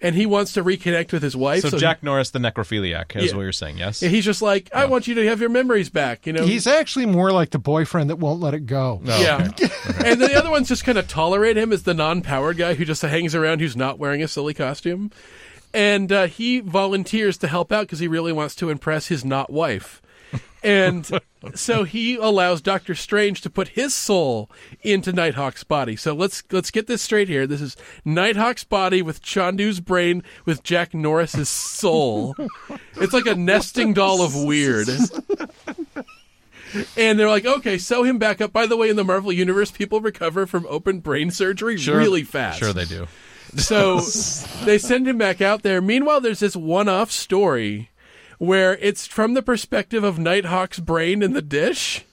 [0.01, 1.63] And he wants to reconnect with his wife.
[1.63, 3.37] So, he- Jack Norris, the necrophiliac, is Yeah.
[3.37, 4.01] what you're saying, yes?
[4.03, 6.27] yeah, he's just like, I want you to have your memories back.
[6.27, 9.01] You know, He's actually more like the boyfriend that won't let it go.
[9.07, 9.49] Oh, yeah.
[9.49, 9.69] okay.
[10.05, 13.03] and the other ones just kind of tolerate him as the non-powered guy who just
[13.03, 15.11] hangs around who's not wearing a silly costume.
[15.75, 19.51] And uh, he volunteers to help out because he really wants to impress his not
[19.53, 20.01] wife.
[20.62, 21.09] And
[21.55, 24.51] so he allows Doctor Strange to put his soul
[24.83, 25.95] into Nighthawk's body.
[25.95, 27.47] So let's let's get this straight here.
[27.47, 32.35] This is Nighthawk's body with Chandu's brain with Jack Norris's soul.
[32.97, 34.88] It's like a nesting doll of weird.
[36.99, 38.53] And they're like, okay, sew him back up.
[38.53, 41.97] By the way, in the Marvel Universe, people recover from open brain surgery Sure.
[41.97, 42.59] really fast.
[42.59, 43.07] Sure, they do.
[43.57, 44.01] So
[44.67, 45.81] they send him back out there.
[45.81, 47.88] Meanwhile, there's this one off story
[48.38, 52.05] where it's from the perspective of Nighthawk's brain in the dish.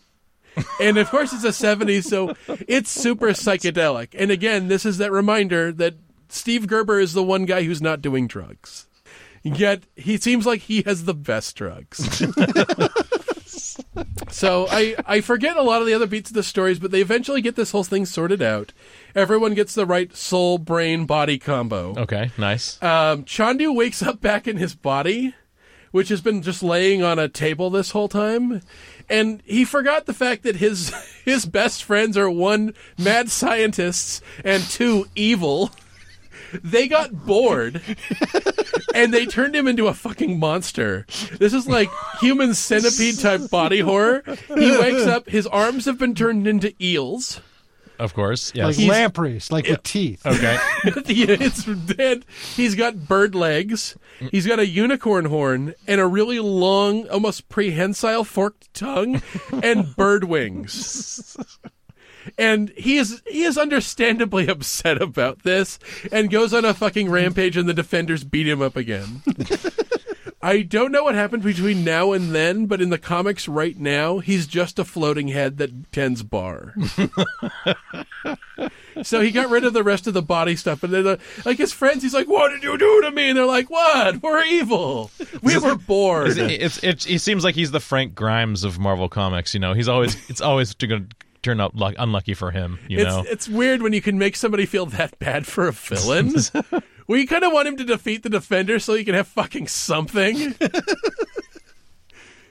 [0.79, 2.35] And of course, it's a 70s, so
[2.67, 4.15] it's super psychedelic.
[4.17, 5.95] And again, this is that reminder that
[6.29, 8.87] Steve Gerber is the one guy who's not doing drugs.
[9.43, 12.07] Yet he seems like he has the best drugs.
[14.31, 17.01] so I, I forget a lot of the other beats of the stories, but they
[17.01, 18.73] eventually get this whole thing sorted out.
[19.13, 21.93] Everyone gets the right soul, brain, body combo.
[21.95, 22.81] Okay, nice.
[22.81, 25.35] Um, Chandu wakes up back in his body,
[25.95, 28.61] which has been just laying on a table this whole time,
[29.09, 34.61] and he forgot the fact that his his best friends are one mad scientists and
[34.63, 35.71] two evil.
[36.61, 37.81] They got bored
[38.93, 41.05] and they turned him into a fucking monster.
[41.39, 44.21] This is like human centipede type body horror.
[44.49, 47.39] He wakes up, his arms have been turned into eels.
[47.99, 50.25] Of course, Like lampreys, like with teeth.
[50.25, 50.57] okay.
[50.85, 52.25] it's dead.
[52.55, 53.97] He's got bird legs.
[54.31, 59.21] He's got a unicorn horn and a really long, almost prehensile forked tongue
[59.63, 61.37] and bird wings.
[62.39, 65.77] And he is he is understandably upset about this
[66.11, 69.21] and goes on a fucking rampage and the defenders beat him up again.
[70.45, 74.19] I don't know what happened between now and then, but in the comics right now,
[74.19, 76.75] he's just a floating head that tends bar.
[79.01, 81.57] so he got rid of the rest of the body stuff, and then, uh, like
[81.57, 84.21] his friends, he's like, "What did you do to me?" And they're like, "What?
[84.21, 85.09] We're evil.
[85.41, 89.09] We were bored." It's, it's, it's, he seems like he's the Frank Grimes of Marvel
[89.09, 89.55] Comics.
[89.55, 92.79] You know, he's always it's always going to turn out luck, unlucky for him.
[92.87, 95.71] You It's know, it's weird when you can make somebody feel that bad for a
[95.71, 96.33] villain.
[97.07, 100.55] we kind of want him to defeat the defender so he can have fucking something.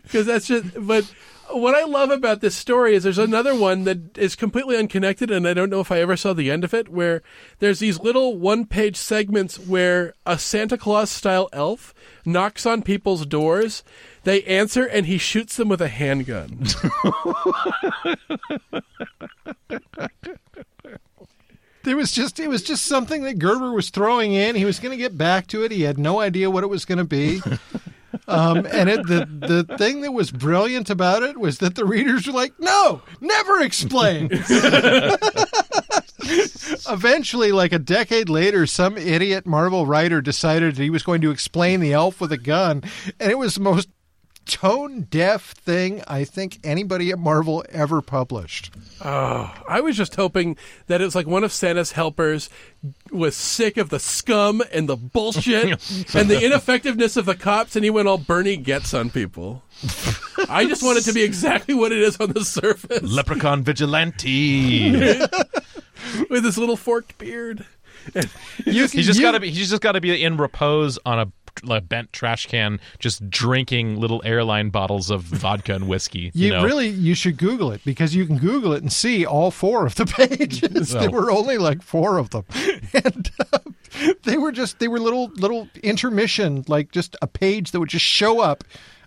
[0.03, 0.67] Because that's just.
[0.87, 1.13] But
[1.51, 5.47] what I love about this story is there's another one that is completely unconnected, and
[5.47, 6.89] I don't know if I ever saw the end of it.
[6.89, 7.23] Where
[7.59, 13.83] there's these little one-page segments where a Santa Claus style elf knocks on people's doors.
[14.25, 16.67] They answer, and he shoots them with a handgun.
[21.85, 24.57] There was just it was just something that Gerber was throwing in.
[24.57, 25.71] He was going to get back to it.
[25.71, 27.43] He had no idea what it was going to be.
[28.29, 32.27] Um, and it, the the thing that was brilliant about it was that the readers
[32.27, 34.29] were like, "No, never explain."
[36.89, 41.31] Eventually, like a decade later, some idiot Marvel writer decided that he was going to
[41.31, 42.83] explain the elf with a gun,
[43.21, 43.89] and it was the most
[44.47, 48.73] tone deaf thing I think anybody at Marvel ever published.
[49.05, 52.51] Oh, I was just hoping that it was like one of Santa's helpers
[53.11, 55.65] was sick of the scum and the bullshit
[56.15, 59.63] and the ineffectiveness of the cops, and he went all Bernie Goetz on people.
[60.49, 64.91] I just want it to be exactly what it is on the surface Leprechaun vigilante.
[66.31, 67.67] with his little forked beard.
[68.67, 69.51] You, he's just you- got to be.
[69.51, 71.27] He's just got to be in repose on a
[71.63, 76.31] like bent trash can, just drinking little airline bottles of vodka and whiskey.
[76.35, 76.65] You, You know?
[76.65, 79.95] really you should Google it because you can Google it and see all four of
[79.95, 80.91] the pages.
[80.91, 81.13] there Oh.
[81.13, 82.45] were only like four of them,
[82.95, 83.59] and uh,
[84.25, 88.05] they were just they were little little intermission, like just a page that would just
[88.05, 88.65] show up,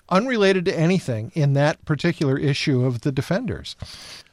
[0.10, 3.76] unrelated to anything in that particular issue of the Defenders.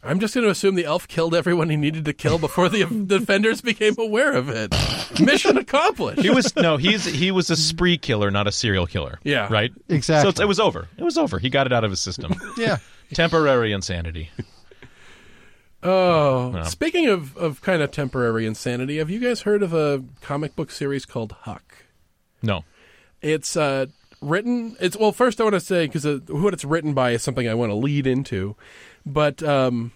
[0.02, 2.84] I'm just going to assume the elf killed everyone he needed to kill before the
[3.06, 4.74] defenders became aware of it.
[5.18, 6.20] Mission accomplished.
[6.20, 9.18] He was no, he's he was a spree killer, not a serial killer.
[9.22, 9.48] Yeah.
[9.50, 9.72] right.
[9.88, 10.24] Exactly.
[10.24, 10.88] So it's, it was over.
[10.98, 11.38] It was over.
[11.38, 12.34] He got it out of his system.
[12.58, 12.76] Yeah,
[13.12, 14.30] Temporary insanity.
[15.82, 20.56] Oh, speaking of, of kind of temporary insanity, have you guys heard of a comic
[20.56, 21.84] book series called Huck?
[22.42, 22.64] No.
[23.20, 23.86] It's uh,
[24.24, 24.76] written.
[24.80, 25.12] It's well.
[25.12, 27.70] First, I want to say because uh, what it's written by is something I want
[27.70, 28.56] to lead into,
[29.04, 29.92] but um,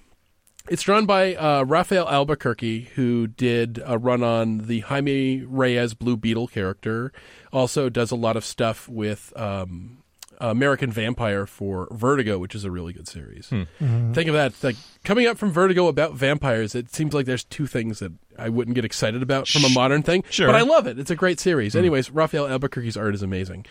[0.69, 6.17] it's drawn by uh, Rafael Albuquerque, who did a run on the Jaime Reyes Blue
[6.17, 7.13] Beetle character.
[7.53, 10.03] Also, does a lot of stuff with um,
[10.41, 13.49] American Vampire for Vertigo, which is a really good series.
[13.49, 14.53] Think of that.
[14.63, 18.49] Like coming up from Vertigo about vampires, it seems like there's two things that I
[18.49, 20.25] wouldn't get excited about from a modern thing.
[20.31, 20.47] sure.
[20.47, 20.99] But I love it.
[20.99, 21.75] It's a great series.
[21.75, 23.67] Anyways, Rafael Albuquerque's art is amazing.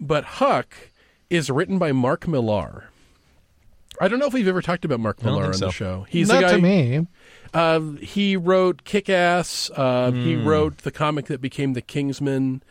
[0.00, 0.74] But Huck
[1.30, 2.90] is written by Mark Millar.
[4.00, 5.66] I don't know if we've ever talked about Mark Millar on so.
[5.66, 6.06] the show.
[6.08, 6.56] He's not the guy.
[6.56, 7.06] to me.
[7.54, 9.70] Uh, he wrote Kick Ass.
[9.74, 10.46] Uh, He Hmm.
[10.46, 12.62] wrote the comic that became The Kingsman.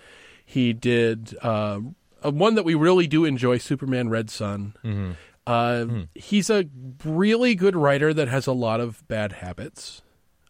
[0.46, 1.80] He did uh,
[2.22, 4.76] one that we really do enjoy, Superman Red Sun.
[4.84, 5.12] Mm-hmm.
[5.48, 6.02] Uh, Hmm.
[6.14, 6.66] He's a
[7.04, 10.04] really good writer that has a lot of bad habits.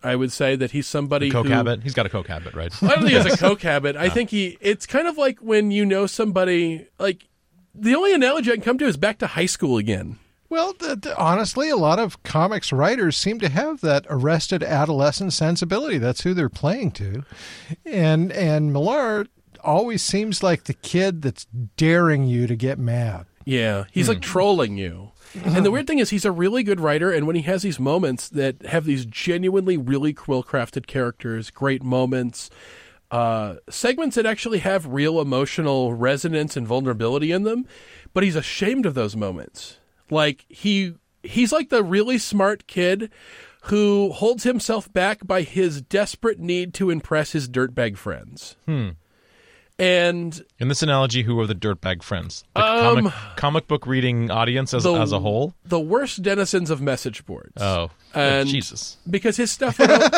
[0.03, 1.83] I would say that he's somebody Coke who, habit.
[1.83, 2.71] He's got a coke habit, right?
[2.83, 3.95] I don't think he has a coke habit.
[3.95, 4.57] I think he.
[4.61, 6.87] It's kind of like when you know somebody.
[6.99, 7.27] Like
[7.73, 10.19] the only analogy I can come to is back to high school again.
[10.47, 15.33] Well, th- th- honestly, a lot of comics writers seem to have that arrested adolescent
[15.33, 15.97] sensibility.
[15.97, 17.23] That's who they're playing to,
[17.83, 19.25] and and Millar
[19.63, 23.25] always seems like the kid that's daring you to get mad.
[23.43, 24.23] Yeah, he's like hmm.
[24.23, 25.11] trolling you.
[25.43, 27.79] And the weird thing is, he's a really good writer, and when he has these
[27.79, 32.49] moments that have these genuinely really well crafted characters, great moments,
[33.11, 37.65] uh, segments that actually have real emotional resonance and vulnerability in them,
[38.13, 39.77] but he's ashamed of those moments.
[40.09, 43.11] Like he he's like the really smart kid
[43.63, 48.55] who holds himself back by his desperate need to impress his dirtbag friends.
[49.77, 52.45] And In this analogy, who are the dirtbag friends?
[52.55, 55.53] The Um, comic, comic book reading audience as, the- as a whole?
[55.65, 57.61] the worst denizens of message boards.
[57.61, 58.97] Oh, And- Jesus.
[59.09, 59.79] because his stuff.
[59.81, 60.13] I don't,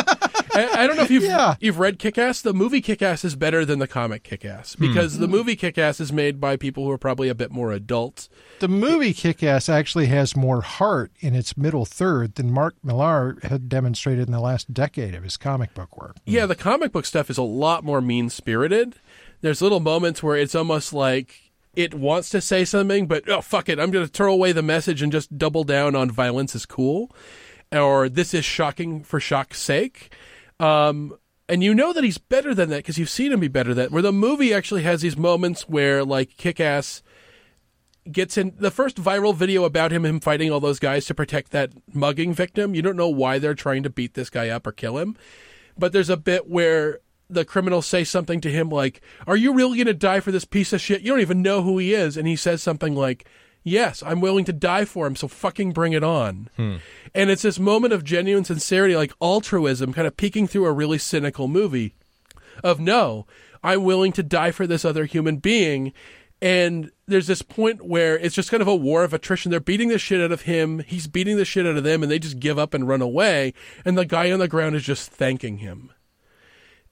[0.55, 1.55] I, I don't know if you've Yeah.
[1.59, 2.41] you've read Kick-Ass.
[2.41, 6.39] The movie Kick-Ass is better than the comic Kick-Ass because the movie Kick-Ass is made
[6.39, 8.29] by people who are probably a bit more adult.
[8.59, 13.37] The movie Kick Ass actually has more heart in its middle third than Mark Millar
[13.43, 16.15] had demonstrated in the last decade of his comic book work.
[16.25, 18.95] Yeah, the comic book stuff is a lot more mean spirited.
[19.41, 23.69] There's little moments where it's almost like it wants to say something, but oh fuck
[23.69, 26.65] it, I'm going to throw away the message and just double down on violence is
[26.65, 27.15] cool,
[27.71, 30.11] or this is shocking for shock's sake.
[30.59, 33.73] Um, and you know that he's better than that because you've seen him be better
[33.73, 33.91] than that.
[33.91, 37.03] Where the movie actually has these moments where like Kick Ass
[38.11, 41.51] gets in the first viral video about him him fighting all those guys to protect
[41.51, 42.75] that mugging victim.
[42.75, 45.15] You don't know why they're trying to beat this guy up or kill him.
[45.77, 49.77] But there's a bit where the criminals say something to him like, "Are you really
[49.77, 51.01] going to die for this piece of shit?
[51.01, 53.27] You don't even know who he is." And he says something like,
[53.63, 56.75] "Yes, I'm willing to die for him, so fucking bring it on." Hmm.
[57.13, 60.97] And it's this moment of genuine sincerity, like altruism, kind of peeking through a really
[60.97, 61.95] cynical movie
[62.63, 63.25] of no,
[63.63, 65.93] I'm willing to die for this other human being.
[66.41, 69.49] And there's this point where it's just kind of a war of attrition.
[69.49, 70.79] They're beating the shit out of him.
[70.79, 73.53] He's beating the shit out of them, and they just give up and run away.
[73.83, 75.91] And the guy on the ground is just thanking him.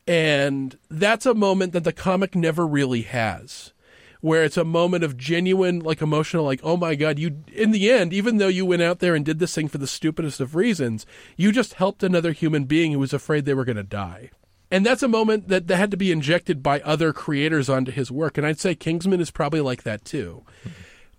[0.07, 3.73] And that's a moment that the comic never really has,
[4.21, 7.91] where it's a moment of genuine, like emotional, like, oh my God, you, in the
[7.91, 10.55] end, even though you went out there and did this thing for the stupidest of
[10.55, 11.05] reasons,
[11.37, 14.29] you just helped another human being who was afraid they were going to die.
[14.71, 18.11] And that's a moment that, that had to be injected by other creators onto his
[18.11, 18.37] work.
[18.37, 20.43] And I'd say Kingsman is probably like that too.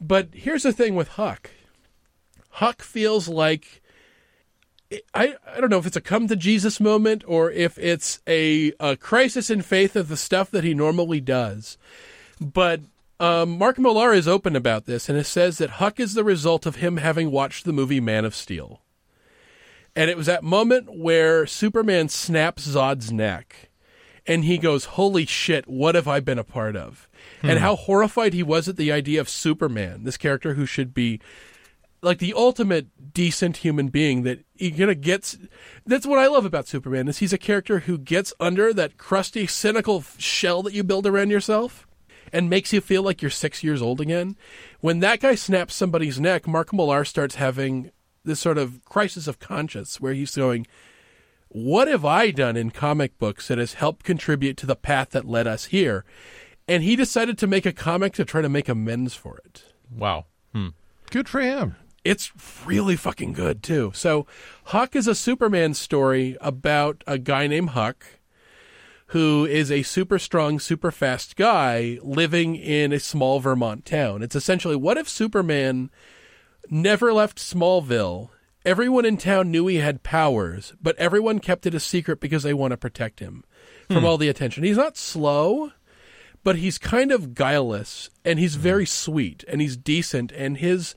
[0.00, 1.50] But here's the thing with Huck
[2.50, 3.82] Huck feels like
[5.14, 8.72] I, I don't know if it's a come to Jesus moment or if it's a,
[8.78, 11.78] a crisis in faith of the stuff that he normally does.
[12.40, 12.80] But
[13.18, 16.66] um, Mark Millar is open about this and it says that Huck is the result
[16.66, 18.80] of him having watched the movie Man of Steel.
[19.94, 23.70] And it was that moment where Superman snaps Zod's neck
[24.26, 27.08] and he goes, Holy shit, what have I been a part of?
[27.42, 31.20] And how horrified he was at the idea of Superman, this character who should be
[32.06, 35.36] like the ultimate decent human being that he kind of gets
[35.86, 39.46] that's what i love about superman is he's a character who gets under that crusty
[39.46, 41.86] cynical shell that you build around yourself
[42.32, 44.36] and makes you feel like you're six years old again.
[44.80, 47.90] When that guy snaps somebody's neck, Mark Millar starts having
[48.24, 50.66] this sort of crisis of conscience where he's going,
[51.48, 55.24] What have I done in comic books that has helped contribute to the path that
[55.24, 56.04] led us here?
[56.68, 59.64] And he decided to make a comic to try to make amends for it.
[59.90, 60.26] Wow.
[60.52, 60.68] Hmm.
[61.10, 61.76] Good for him.
[62.06, 62.32] It's
[62.64, 63.92] really fucking good too.
[63.94, 64.26] So,
[64.64, 68.04] Huck is a Superman story about a guy named Huck
[69.08, 74.22] who is a super strong, super fast guy living in a small Vermont town.
[74.22, 75.90] It's essentially what if Superman
[76.68, 78.30] never left Smallville?
[78.64, 82.54] Everyone in town knew he had powers, but everyone kept it a secret because they
[82.54, 83.44] want to protect him
[83.86, 84.04] from hmm.
[84.04, 84.64] all the attention.
[84.64, 85.70] He's not slow,
[86.42, 88.62] but he's kind of guileless and he's hmm.
[88.62, 90.96] very sweet and he's decent and his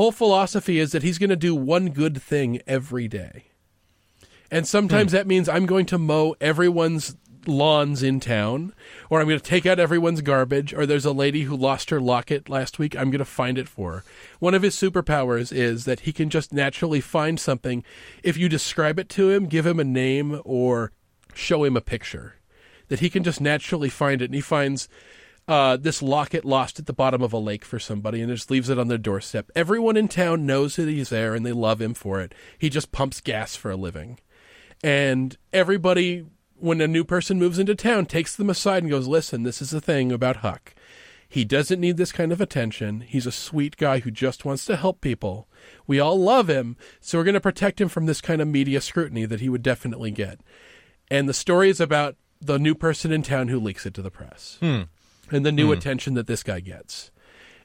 [0.00, 3.44] whole philosophy is that he's going to do one good thing every day.
[4.50, 5.16] And sometimes hmm.
[5.16, 8.72] that means I'm going to mow everyone's lawns in town,
[9.10, 12.00] or I'm going to take out everyone's garbage, or there's a lady who lost her
[12.00, 12.96] locket last week.
[12.96, 14.04] I'm going to find it for her.
[14.38, 17.84] One of his superpowers is that he can just naturally find something.
[18.22, 20.92] If you describe it to him, give him a name, or
[21.34, 22.36] show him a picture,
[22.88, 24.26] that he can just naturally find it.
[24.26, 24.88] And he finds
[25.50, 28.68] uh, this locket lost at the bottom of a lake for somebody and just leaves
[28.68, 29.50] it on their doorstep.
[29.56, 32.32] Everyone in town knows that he's there and they love him for it.
[32.56, 34.20] He just pumps gas for a living.
[34.84, 36.24] And everybody,
[36.54, 39.70] when a new person moves into town, takes them aside and goes, Listen, this is
[39.70, 40.72] the thing about Huck.
[41.28, 43.00] He doesn't need this kind of attention.
[43.00, 45.48] He's a sweet guy who just wants to help people.
[45.84, 48.80] We all love him, so we're going to protect him from this kind of media
[48.80, 50.40] scrutiny that he would definitely get.
[51.10, 54.10] And the story is about the new person in town who leaks it to the
[54.12, 54.58] press
[55.30, 55.72] and the new hmm.
[55.72, 57.10] attention that this guy gets.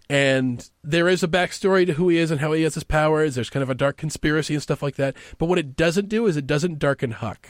[0.10, 3.36] And there is a backstory to who he is and how he has his powers.
[3.36, 5.16] There's kind of a dark conspiracy and stuff like that.
[5.38, 7.48] But what it doesn't do is it doesn't darken Huck.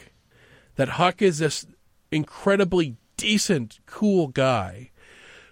[0.76, 1.66] That Huck is this
[2.10, 4.90] incredibly decent, cool guy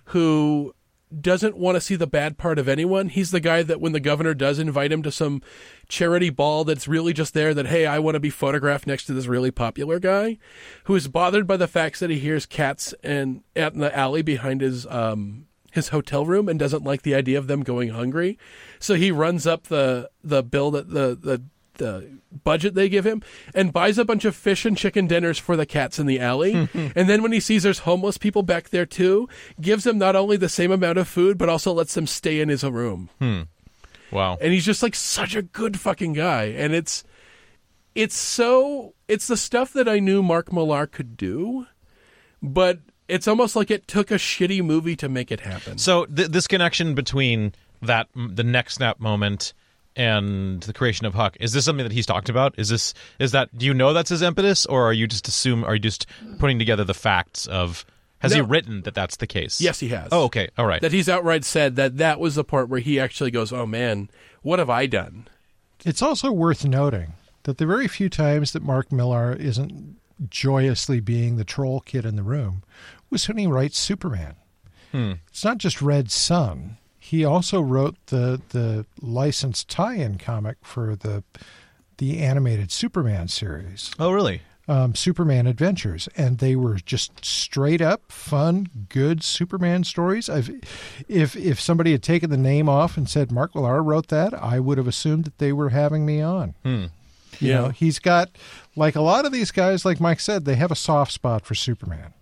[0.06, 0.74] who
[1.20, 3.08] doesn't want to see the bad part of anyone.
[3.08, 5.42] He's the guy that when the governor does invite him to some
[5.88, 9.12] charity ball that's really just there that, hey, I want to be photographed next to
[9.12, 10.38] this really popular guy
[10.84, 14.22] who is bothered by the facts that he hears cats and out in the alley
[14.22, 18.38] behind his um his hotel room and doesn't like the idea of them going hungry.
[18.78, 21.42] So he runs up the the bill that the the
[21.74, 23.22] the budget they give him
[23.54, 26.68] and buys a bunch of fish and chicken dinners for the cats in the alley.
[26.74, 29.28] and then when he sees there's homeless people back there too,
[29.60, 32.48] gives them not only the same amount of food, but also lets them stay in
[32.48, 33.10] his room.
[33.18, 33.42] Hmm.
[34.10, 34.38] Wow.
[34.40, 36.44] And he's just like such a good fucking guy.
[36.44, 37.04] And it's
[37.94, 41.66] it's so it's the stuff that I knew Mark Millar could do,
[42.42, 45.78] but it's almost like it took a shitty movie to make it happen.
[45.78, 49.52] So th- this connection between that the neck snap moment
[49.96, 52.54] and the creation of Huck is this something that he's talked about?
[52.58, 55.64] Is this is that do you know that's his impetus, or are you just assume
[55.64, 56.06] are you just
[56.38, 57.84] putting together the facts of?
[58.20, 59.60] Has he written that that's the case?
[59.60, 60.08] yes, he has.
[60.10, 60.48] Oh, okay.
[60.56, 60.80] All right.
[60.80, 64.08] That he's outright said that that was the part where he actually goes, "Oh man,
[64.40, 65.28] what have I done?"
[65.84, 69.96] It's also worth noting that the very few times that Mark Millar isn't
[70.30, 72.62] joyously being the troll kid in the room
[73.10, 74.36] was when he writes Superman.
[74.90, 75.12] Hmm.
[75.28, 76.78] It's not just Red Sun.
[77.06, 81.22] He also wrote the the licensed tie-in comic for the
[81.98, 84.40] the animated Superman series, oh, really?
[84.66, 90.28] um, Superman Adventures, and they were just straight up fun, good Superman stories.
[90.30, 90.50] I've,
[91.06, 94.58] if if somebody had taken the name off and said Mark Millar wrote that, I
[94.58, 96.54] would have assumed that they were having me on.
[96.64, 96.90] You
[97.38, 97.60] Yeah.
[97.60, 98.30] know, he's got
[98.76, 101.54] like a lot of these guys, like Mike said, they have a soft spot for
[101.54, 102.14] Superman.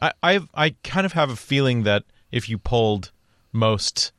[0.00, 3.10] I I I kind of have a feeling that if you polled
[3.52, 4.12] most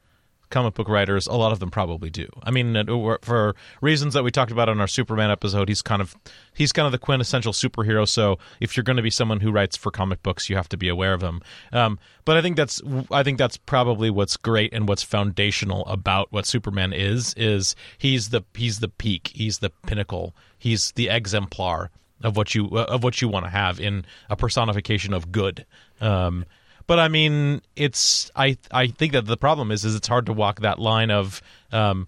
[0.51, 2.27] comic book writers, a lot of them probably do.
[2.43, 2.85] I mean,
[3.21, 6.15] for reasons that we talked about on our Superman episode, he's kind of
[6.53, 8.07] he's kind of the quintessential superhero.
[8.07, 10.77] So if you're going to be someone who writes for comic books, you have to
[10.77, 11.41] be aware of him.
[11.71, 12.81] Um, but I think that's
[13.11, 18.29] I think that's probably what's great and what's foundational about what Superman is is he's
[18.29, 21.89] the he's the peak, he's the pinnacle, he's the exemplar
[22.23, 25.65] of what you of what you want to have in a personification of good.
[25.99, 26.45] Um,
[26.87, 30.33] but I mean, it's I I think that the problem is is it's hard to
[30.33, 32.07] walk that line of um,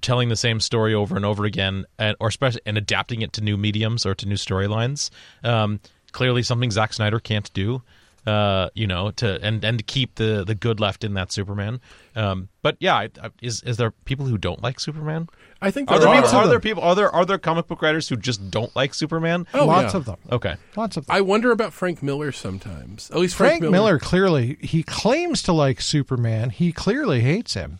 [0.00, 3.40] telling the same story over and over again, and, or especially and adapting it to
[3.40, 5.10] new mediums or to new storylines.
[5.42, 5.80] Um,
[6.12, 7.82] clearly, something Zack Snyder can't do.
[8.26, 11.80] Uh, you know, to and and to keep the the good left in that Superman.
[12.14, 15.28] Um, but yeah, I, I, is is there people who don't like Superman?
[15.62, 16.22] I think Are there there are.
[16.22, 16.38] people?
[16.38, 16.82] Are there people?
[16.82, 19.46] Are there are there comic book writers who just don't like Superman?
[19.54, 19.98] Oh, Lots yeah.
[19.98, 20.16] of them.
[20.30, 20.56] Okay.
[20.76, 21.16] Lots of them.
[21.16, 23.10] I wonder about Frank Miller sometimes.
[23.10, 23.98] At least Frank, Frank Miller.
[23.98, 26.50] clearly he claims to like Superman.
[26.50, 27.78] He clearly hates him.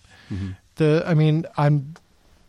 [0.77, 1.95] The I mean, I'm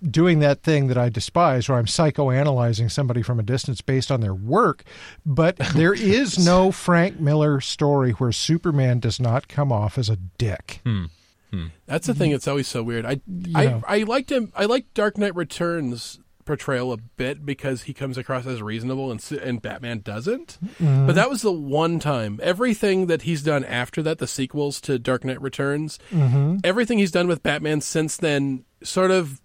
[0.09, 4.21] doing that thing that I despise, where I'm psychoanalyzing somebody from a distance based on
[4.21, 4.83] their work.
[5.25, 10.15] But there is no Frank Miller story where Superman does not come off as a
[10.15, 10.81] dick.
[10.83, 11.05] Hmm.
[11.51, 11.67] hmm.
[11.85, 13.05] That's the thing that's always so weird.
[13.05, 13.81] I Yeah.
[13.85, 14.51] I I liked him.
[14.55, 19.31] I like Dark Knight Returns portrayal a bit because he comes across as reasonable and
[19.41, 20.57] and Batman doesn't.
[20.63, 21.07] Mm-hmm.
[21.07, 22.39] But that was the one time.
[22.41, 26.57] Everything that he's done after that, the sequels to Dark Knight Returns, mm-hmm.
[26.63, 29.40] everything he's done with Batman since then, sort of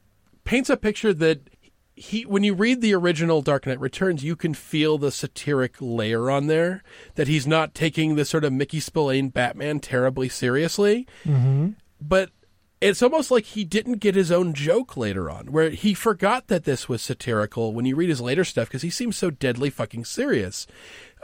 [0.47, 1.51] paints a picture that.
[1.99, 6.31] He, when you read the original Dark Knight Returns, you can feel the satiric layer
[6.31, 6.83] on there.
[7.15, 11.71] That he's not taking the sort of Mickey Spillane Batman terribly seriously mm-hmm.
[11.99, 12.33] but
[12.81, 16.65] it's almost like he didn't get his own joke later on, where he forgot that
[16.65, 20.05] this was satirical when you read his later stuff because he seems so deadly fucking
[20.05, 20.67] serious.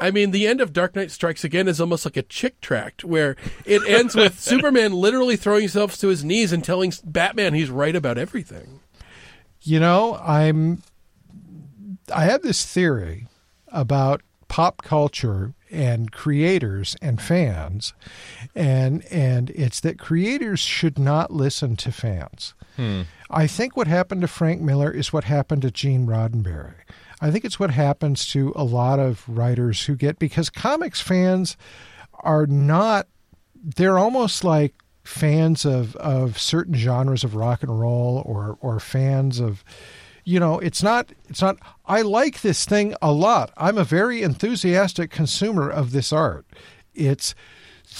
[0.01, 3.05] I mean, the end of Dark Knight Strikes Again is almost like a chick tract,
[3.05, 7.71] where it ends with Superman literally throwing himself to his knees and telling Batman he's
[7.71, 8.81] right about everything.
[9.63, 10.83] You know, I'm
[12.13, 13.27] I have this theory
[13.69, 17.95] about pop culture and creators and fans
[18.55, 22.55] and and it's that creators should not listen to fans.
[22.77, 23.03] Hmm.
[23.31, 26.75] I think what happened to Frank Miller is what happened to Gene Roddenberry.
[27.23, 31.57] I think it's what happens to a lot of writers who get because comics fans
[32.21, 33.07] are not
[33.65, 34.75] they're almost like
[35.05, 39.65] fans of, of certain genres of rock and roll or or fans of
[40.25, 43.53] you know it's not it's not I like this thing a lot.
[43.57, 46.47] I'm a very enthusiastic consumer of this art.
[46.95, 47.35] It's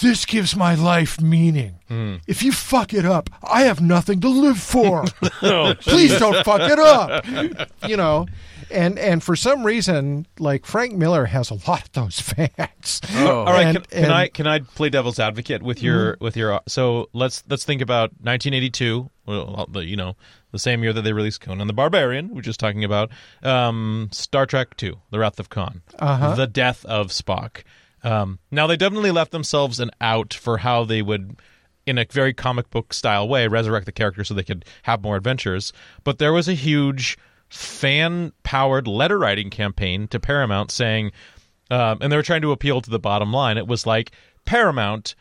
[0.01, 1.75] this gives my life meaning.
[1.87, 2.15] Hmm.
[2.27, 5.05] If you fuck it up, I have nothing to live for.
[5.41, 7.25] Oh, Please don't fuck it up.
[7.87, 8.27] You know,
[8.73, 13.01] and and for some reason, like Frank Miller has a lot of those fans.
[13.15, 16.17] Oh, All right, And- can, can and- I can I play devil's advocate with your
[16.19, 20.15] with your so let's let's think about 1982, well, the- you know,
[20.51, 23.09] the same year that they released Conan the Barbarian, we we're just talking about
[23.43, 26.35] um, Star Trek 2, The Wrath of Khan, Uh-huh.
[26.35, 27.63] the death of Spock.
[28.03, 31.37] Um, now they definitely left themselves an out for how they would
[31.85, 35.15] in a very comic book style way resurrect the character so they could have more
[35.17, 37.17] adventures, but there was a huge
[37.53, 41.11] fan powered letter writing campaign to Paramount saying
[41.69, 43.57] um, and they were trying to appeal to the bottom line.
[43.57, 44.11] It was like
[44.45, 45.15] Paramount,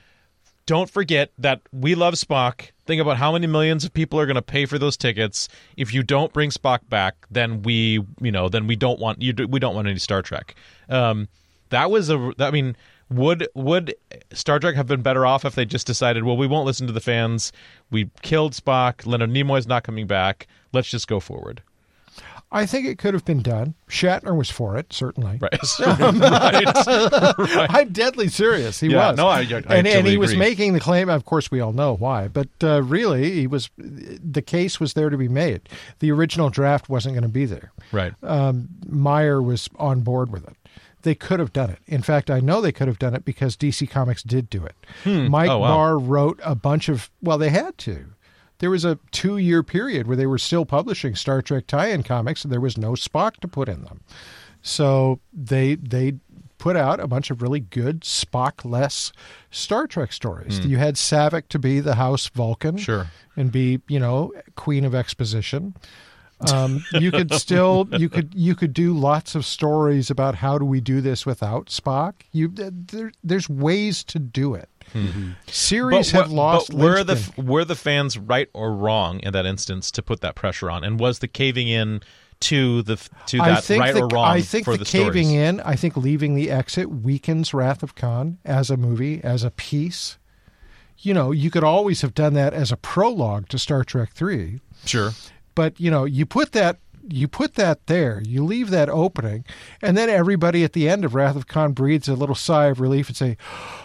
[0.67, 2.71] don't forget that we love Spock.
[2.87, 5.49] Think about how many millions of people are going to pay for those tickets.
[5.77, 9.35] If you don't bring Spock back, then we, you know, then we don't want you.
[9.49, 10.55] We don't want any Star Trek.
[10.89, 11.29] Um,
[11.71, 12.33] that was a.
[12.39, 12.77] I mean,
[13.09, 13.95] would would
[14.33, 16.93] Star Trek have been better off if they just decided, well, we won't listen to
[16.93, 17.53] the fans.
[17.91, 19.07] We killed Spock.
[19.07, 20.47] Leonard Nimoy's not coming back.
[20.73, 21.63] Let's just go forward.
[22.55, 23.75] I think it could have been done.
[23.89, 25.39] Shatner was for it, certainly.
[25.41, 25.53] Right.
[27.39, 27.67] right.
[27.71, 28.79] I'm deadly serious.
[28.81, 29.17] He Yeah, was.
[29.17, 31.09] no, I- I and, and totally he was making the claim.
[31.09, 33.71] Of course, we all know why, but uh, really, he was.
[33.79, 35.69] The case was there to be made.
[36.01, 37.73] The original draft wasn't going to be there.
[37.91, 38.13] Right.
[38.23, 40.57] Um, Meyer was on board with it.
[41.03, 41.79] They could have done it.
[41.87, 44.77] In fact, I know they could have done it because DC Comics did do it.
[45.05, 45.69] Mike Oh, wow.
[45.75, 47.11] Barr wrote a bunch of.
[47.21, 48.07] Well, they had to.
[48.63, 52.53] There was a two-year period where they were still publishing Star Trek tie-in comics, and
[52.53, 54.03] there was no Spock to put in them.
[54.63, 56.15] So they they
[56.59, 59.13] put out a bunch of really good Spock-less
[59.51, 60.65] Star Trek stories.
[60.65, 63.09] You had Saavik to be the House Vulcan, Sure.
[63.37, 65.75] and be you know Queen of Exposition.
[66.53, 70.65] Um, you could still you could you could do lots of stories about how do
[70.65, 72.15] we do this without Spock.
[72.31, 74.69] You there, there's ways to do it.
[75.47, 76.71] Series have what- lost.
[76.71, 80.35] But were the were the fans right or wrong in that instance to put that
[80.35, 80.85] pressure on?
[80.85, 82.01] And was the caving in
[82.41, 85.29] to the to I that think right the, or wrong I think the, the, caving
[85.29, 85.49] stories?
[85.49, 89.51] in, I think leaving the exit weakens Wrath of Khan as a movie, as a
[89.51, 90.19] piece.
[90.99, 94.61] You know, you could always have done that as a prologue to Star Trek Three,
[94.85, 95.13] Sure.
[95.55, 96.79] but you know, you put that
[97.09, 99.45] you put that there, you leave that opening,
[99.81, 102.81] and then everybody at the end of Wrath of Khan breathes a little sigh of
[102.81, 103.37] relief and say,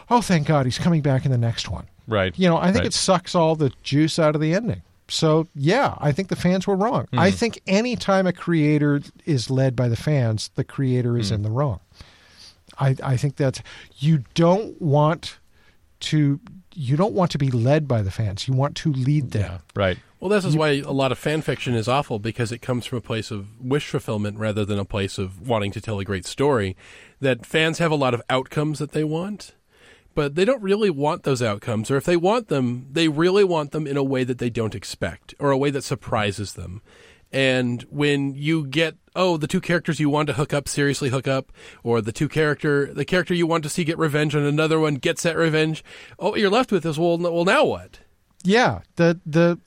[0.10, 2.38] "Oh, thank God, he's coming back in the next one." Right.
[2.38, 2.86] You know, I think Right.
[2.88, 4.82] it sucks all the juice out of the ending.
[5.10, 7.08] So, yeah, I think the fans were wrong.
[7.12, 7.20] Hmm.
[7.20, 11.44] I think any time a creator is led by the fans, the creator is in
[11.44, 11.80] the wrong.
[12.78, 13.62] I, I think that's
[13.98, 15.40] you don't want
[16.02, 16.40] to
[16.74, 18.48] you don't want to be led by the fans.
[18.48, 19.52] You want to lead them.
[19.52, 19.58] Yeah.
[19.76, 19.98] Right.
[20.20, 23.00] Well, this is why a lot of fan fiction is awful because it comes from
[23.00, 26.26] a place of wish fulfillment rather than a place of wanting to tell a great
[26.26, 26.76] story.
[27.20, 29.56] That fans have a lot of outcomes that they want,
[30.14, 31.90] but they don't really want those outcomes.
[31.90, 34.76] Or if they want them, they really want them in a way that they don't
[34.76, 36.82] expect or a way that surprises them.
[37.32, 41.28] And when you get, oh, the two characters you want to hook up seriously hook
[41.28, 41.52] up,
[41.84, 44.96] or the two character, the character you want to see get revenge on another one
[44.96, 45.84] gets that revenge,
[46.20, 48.00] oh, you're left with is, well, well, now what?
[48.44, 49.60] Yeah, the the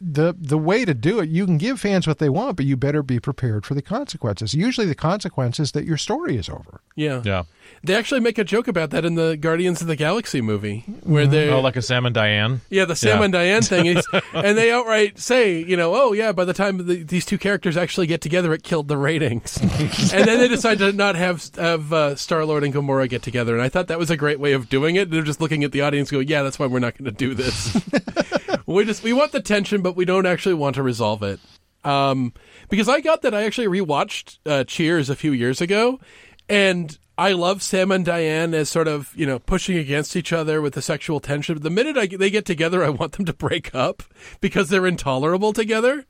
[0.00, 2.76] the the way to do it, you can give fans what they want, but you
[2.76, 4.54] better be prepared for the consequences.
[4.54, 6.80] Usually, the consequences that your story is over.
[6.96, 7.22] Yeah.
[7.24, 7.44] Yeah.
[7.84, 11.26] They actually make a joke about that in the Guardians of the Galaxy movie, where
[11.26, 12.60] they Oh, like a Sam and Diane.
[12.70, 13.24] yeah the Sam Yeah.
[13.24, 16.86] and Diane thing, is, and they outright say, you know, oh yeah, by the time
[16.86, 19.56] the, these two characters actually get together, it killed the ratings,
[20.12, 23.54] and then they decide to not have have uh, Star Lord and Gamora get together,
[23.54, 25.10] and I thought that was a great way of doing it.
[25.10, 27.10] They're just looking at the audience, and go, yeah, that's why we're not going to
[27.12, 27.76] do this.
[28.74, 31.40] we just we want the tension, but we don't actually want to resolve it.
[31.84, 32.32] Um,
[32.68, 36.00] because I got that I actually rewatched uh, Cheers a few years ago,
[36.48, 40.60] and I love Sam and Diane as sort of you know pushing against each other
[40.60, 41.54] with the sexual tension.
[41.54, 44.02] But the minute I, they get together, I want them to break up
[44.40, 46.04] because they're intolerable together.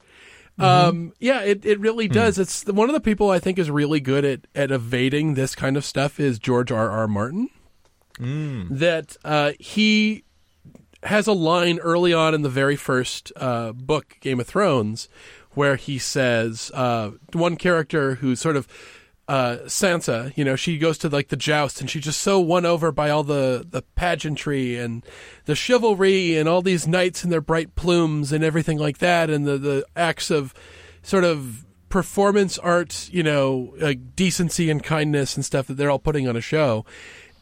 [0.60, 2.36] Um, yeah, it, it really does.
[2.36, 5.76] It's one of the people I think is really good at, at evading this kind
[5.76, 6.90] of stuff is George R.
[6.90, 7.06] R.
[7.06, 7.48] Martin.
[8.76, 10.24] That uh, he
[11.02, 15.08] has a line early on in the very first uh, book, Game of Thrones,
[15.52, 18.66] where he says uh, one character who's sort of
[19.28, 22.64] uh, Sansa, you know, she goes to like the joust and she's just so won
[22.64, 25.04] over by all the, the pageantry and
[25.44, 29.46] the chivalry and all these knights and their bright plumes and everything like that and
[29.46, 30.54] the, the acts of
[31.02, 35.98] sort of performance art, you know, like decency and kindness and stuff that they're all
[35.98, 36.86] putting on a show.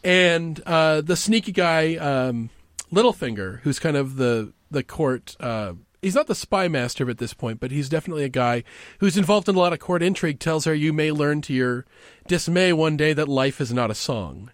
[0.03, 2.51] And uh, the sneaky guy, um,
[2.93, 5.37] Littlefinger, who's kind of the the court.
[5.41, 8.63] Uh, he's not the spy master at this point, but he's definitely a guy
[9.01, 10.39] who's involved in a lot of court intrigue.
[10.39, 11.85] Tells her, "You may learn to your
[12.27, 14.51] dismay one day that life is not a song."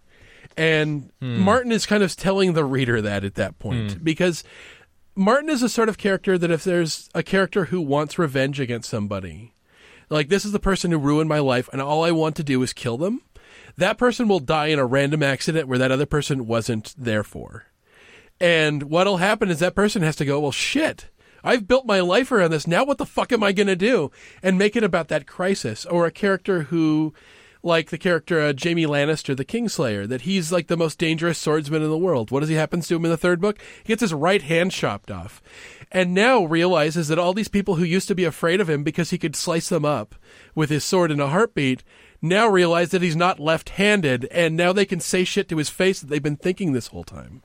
[0.56, 4.44] And Martin is kind of telling the reader that at that point because
[5.14, 8.90] Martin is a sort of character that if there's a character who wants revenge against
[8.90, 9.54] somebody,
[10.10, 12.62] like this is the person who ruined my life, and all I want to do
[12.62, 13.22] is kill them.
[13.78, 17.66] That person will die in a random accident where that other person wasn't there for.
[18.40, 21.08] And what'll happen is that person has to go, well, shit.
[21.44, 22.66] I've built my life around this.
[22.66, 24.10] Now what the fuck am I going to do?
[24.42, 25.84] And make it about that crisis.
[25.86, 27.14] Or a character who,
[27.62, 31.82] like the character uh, Jaime Lannister, the Kingslayer, that he's like the most dangerous swordsman
[31.82, 32.30] in the world.
[32.30, 33.58] What does he happens to him in the third book?
[33.82, 35.42] He gets his right hand chopped off.
[35.90, 39.10] And now realizes that all these people who used to be afraid of him because
[39.10, 40.14] he could slice them up
[40.54, 41.82] with his sword in a heartbeat
[42.22, 44.24] now realize that he's not left handed.
[44.26, 47.04] And now they can say shit to his face that they've been thinking this whole
[47.04, 47.42] time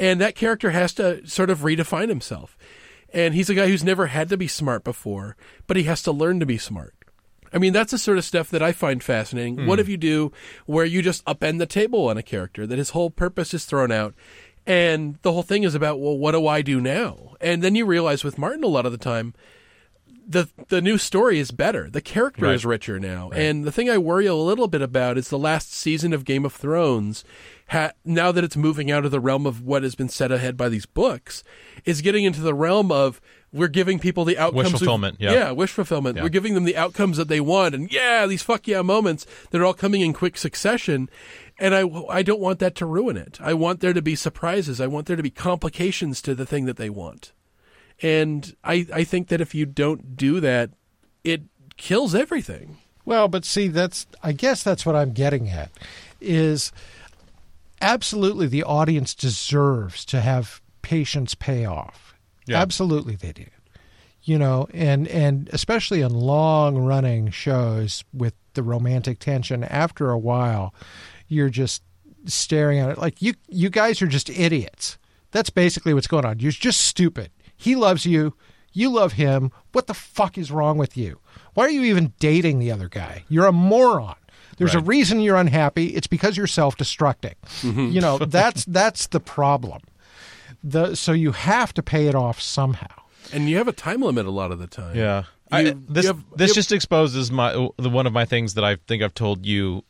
[0.00, 2.56] and that character has to sort of redefine himself.
[3.12, 5.36] And he's a guy who's never had to be smart before,
[5.66, 6.94] but he has to learn to be smart.
[7.52, 9.66] I mean, that's the sort of stuff that I find fascinating.
[9.66, 9.80] What hmm.
[9.80, 10.32] if you do
[10.66, 13.90] where you just upend the table on a character, that his whole purpose is thrown
[13.92, 14.14] out,
[14.66, 17.34] and the whole thing is about, well, what do I do now?
[17.40, 19.34] And then you realize with Martin, a lot of the time,
[20.30, 21.90] the the new story is better.
[21.90, 22.54] The character Right.
[22.54, 23.30] is richer now.
[23.30, 26.44] And the thing I worry a little bit about is the last season of Game
[26.44, 27.24] of Thrones.
[27.70, 30.56] Ha- now that it's moving out of the realm of what has been set ahead
[30.56, 31.44] by these books,
[31.84, 33.20] is getting into the realm of
[33.52, 34.66] we're giving people the outcomes.
[34.66, 35.32] we've- fulfillment, yeah.
[35.32, 36.16] yeah, wish fulfillment.
[36.16, 36.22] Yeah.
[36.24, 39.60] We're giving them the outcomes that they want, and yeah, these fuck yeah moments that
[39.60, 41.08] are all coming in quick succession.
[41.58, 43.38] And I, I don't want that to ruin it.
[43.40, 44.80] I want there to be surprises.
[44.80, 47.32] I want there to be complications to the thing that they want.
[48.02, 50.70] And I, I think that if you don't do that,
[51.22, 51.42] it
[51.76, 52.78] kills everything.
[53.04, 55.70] Well, but see, that's I guess that's what I'm getting at
[56.20, 56.72] is
[57.80, 62.14] absolutely the audience deserves to have patience pay off.
[62.46, 62.60] Yeah.
[62.60, 63.46] Absolutely they do.
[64.22, 70.18] You know, and and especially in long running shows with the romantic tension after a
[70.18, 70.74] while
[71.30, 71.82] you're just
[72.26, 74.98] staring at it like you you guys are just idiots.
[75.30, 76.40] That's basically what's going on.
[76.40, 77.30] You're just stupid.
[77.56, 78.34] He loves you.
[78.72, 79.52] You love him.
[79.72, 81.20] What the fuck is wrong with you?
[81.54, 83.24] Why are you even dating the other guy?
[83.28, 84.16] You're a moron.
[84.60, 85.88] There's a reason you're unhappy.
[85.88, 87.34] It's because you're self-destructing.
[87.62, 87.88] Mm-hmm.
[87.88, 89.80] You know, that's that's the problem.
[90.62, 92.86] The so you have to pay it off somehow.
[93.32, 94.96] And you have a time limit a lot of the time.
[94.96, 95.24] Yeah.
[95.52, 98.64] You- I, this have- this have- just exposes my the one of my things that
[98.64, 99.84] I think I've told you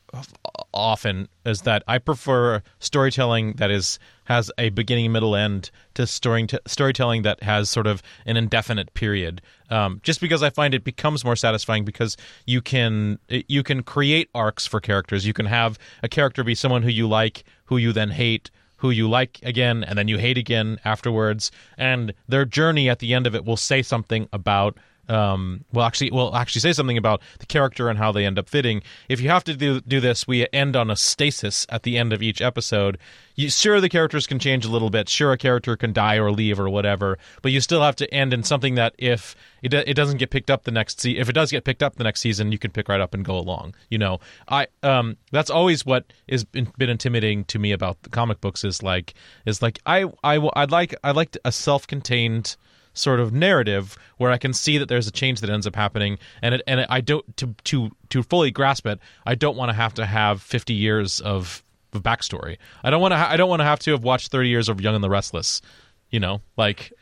[0.73, 6.47] often is that I prefer storytelling that is has a beginning, middle, end to story
[6.67, 9.43] storytelling that has sort of an indefinite period.
[9.71, 14.31] Um, just because I find it becomes more satisfying because you can you can create
[14.35, 15.27] arcs for characters.
[15.27, 18.91] You can have a character be someone who you like, who you then hate, who
[18.91, 23.27] you like again and then you hate again afterwards and their journey at the end
[23.27, 24.79] of it will say something about
[25.11, 28.49] um, well actually will actually say something about the character and how they end up
[28.49, 28.83] fitting.
[29.09, 32.13] If you have to do, do this we end on a stasis at the end
[32.13, 32.99] of each episode.
[33.37, 35.09] You, sure the characters can change a little bit.
[35.09, 38.33] Sure a character can die or leave or whatever but you still have to end
[38.33, 41.33] in something that if it, it doesn't get picked up the next se- if it
[41.33, 43.75] does get picked up the next season you can pick right up and go along
[43.89, 44.21] you know?
[44.49, 48.65] I um that's always what has been, been intimidating to me about the comic books
[48.65, 49.15] is like
[49.47, 52.57] is like i i i'd like i like a self-contained
[52.93, 56.19] sort of narrative where I can see that there's a change that ends up happening,
[56.43, 58.99] and it, and I don't to to to fully grasp it.
[59.27, 61.63] I don't want to have to have 50 years of,
[61.93, 62.57] of backstory.
[62.83, 63.17] I don't want to.
[63.17, 65.11] Ha- I don't want to have to have watched 30 years of Young and the
[65.11, 65.63] Restless.
[66.11, 66.93] You know, like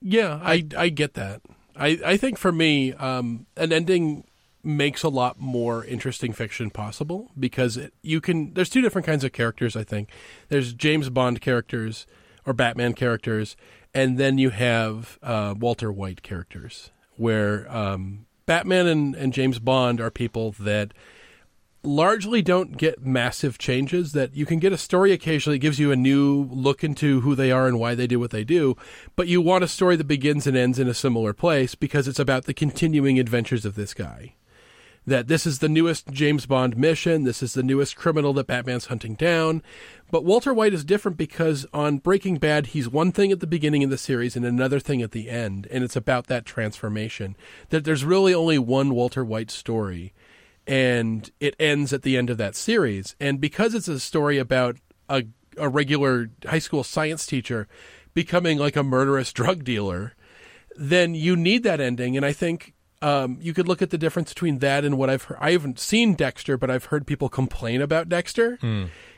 [0.00, 1.42] Yeah, I I get that.
[1.76, 4.24] I I think for me, um, an ending
[4.64, 8.52] makes a lot more interesting fiction possible because it, you can.
[8.54, 9.76] There's two different kinds of characters.
[9.76, 10.10] I think
[10.48, 12.06] there's James Bond characters
[12.44, 13.56] or Batman characters,
[13.94, 20.00] and then you have uh, Walter White characters, where um, Batman and, and James Bond
[20.00, 20.92] are people that
[21.82, 25.92] largely don't get massive changes that you can get a story occasionally that gives you
[25.92, 28.76] a new look into who they are and why they do what they do
[29.14, 32.18] but you want a story that begins and ends in a similar place because it's
[32.18, 34.34] about the continuing adventures of this guy
[35.08, 38.86] that this is the newest James Bond mission this is the newest criminal that Batman's
[38.86, 39.62] hunting down
[40.10, 43.84] but Walter White is different because on Breaking Bad he's one thing at the beginning
[43.84, 47.36] of the series and another thing at the end and it's about that transformation
[47.70, 50.12] that there's really only one Walter White story
[50.68, 53.16] and it ends at the end of that series.
[53.18, 54.76] And because it's a story about
[55.08, 55.24] a,
[55.56, 57.66] a regular high school science teacher
[58.12, 60.14] becoming like a murderous drug dealer,
[60.76, 62.16] then you need that ending.
[62.16, 65.24] And I think um, you could look at the difference between that and what I've
[65.24, 65.38] heard.
[65.40, 68.58] I haven't seen Dexter, but I've heard people complain about Dexter.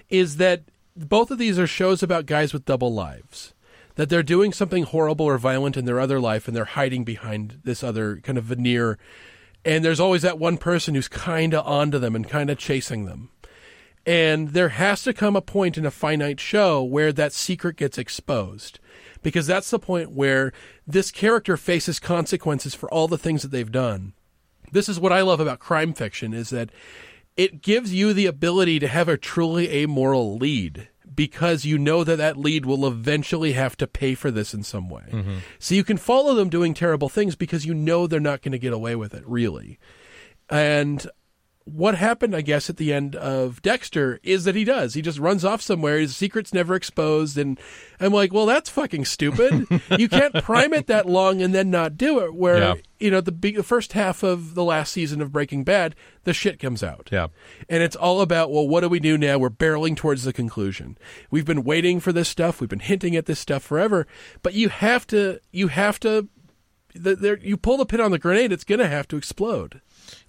[0.09, 0.65] Is that
[0.97, 3.55] both of these are shows about guys with double lives.
[3.95, 7.61] That they're doing something horrible or violent in their other life and they're hiding behind
[7.65, 8.99] this other kind of veneer
[9.65, 13.05] and there's always that one person who's kind of onto them and kind of chasing
[13.05, 13.31] them.
[14.07, 17.99] And there has to come a point in a finite show where that secret gets
[17.99, 18.79] exposed.
[19.23, 20.53] Because that's the point where
[20.87, 24.15] this character faces consequences for all the things that they've done.
[24.73, 26.71] This is what I love about crime fiction is that
[27.37, 32.17] it gives you the ability to have a truly amoral lead because you know that
[32.17, 35.05] that lead will eventually have to pay for this in some way.
[35.11, 35.39] Mm-hmm.
[35.59, 38.59] So you can follow them doing terrible things because you know they're not going to
[38.59, 39.79] get away with it, really.
[40.49, 41.07] And
[41.65, 44.95] what happened, I guess, at the end of Dexter is that he does.
[44.95, 45.99] He just runs off somewhere.
[46.01, 47.39] His secret's never exposed.
[47.39, 47.61] And
[48.01, 49.67] I'm like, well, that's fucking stupid.
[49.97, 52.35] you can't prime it that long and then not do it.
[52.35, 52.75] Where, Yeah.
[52.99, 55.95] you know, the, big, the first half of the last season of Breaking Bad,
[56.25, 57.09] the shit comes out.
[57.13, 57.29] Yeah.
[57.69, 59.39] And it's all about, well, what do we do now?
[59.39, 60.99] We're barreling towards the conclusion.
[61.31, 62.61] We've been waiting for this stuff.
[62.61, 64.07] We've been hinting at this stuff forever.
[64.43, 66.29] But you have to, you have to,
[66.95, 69.81] the, there, you pull the pin on the grenade, it's going to have to explode.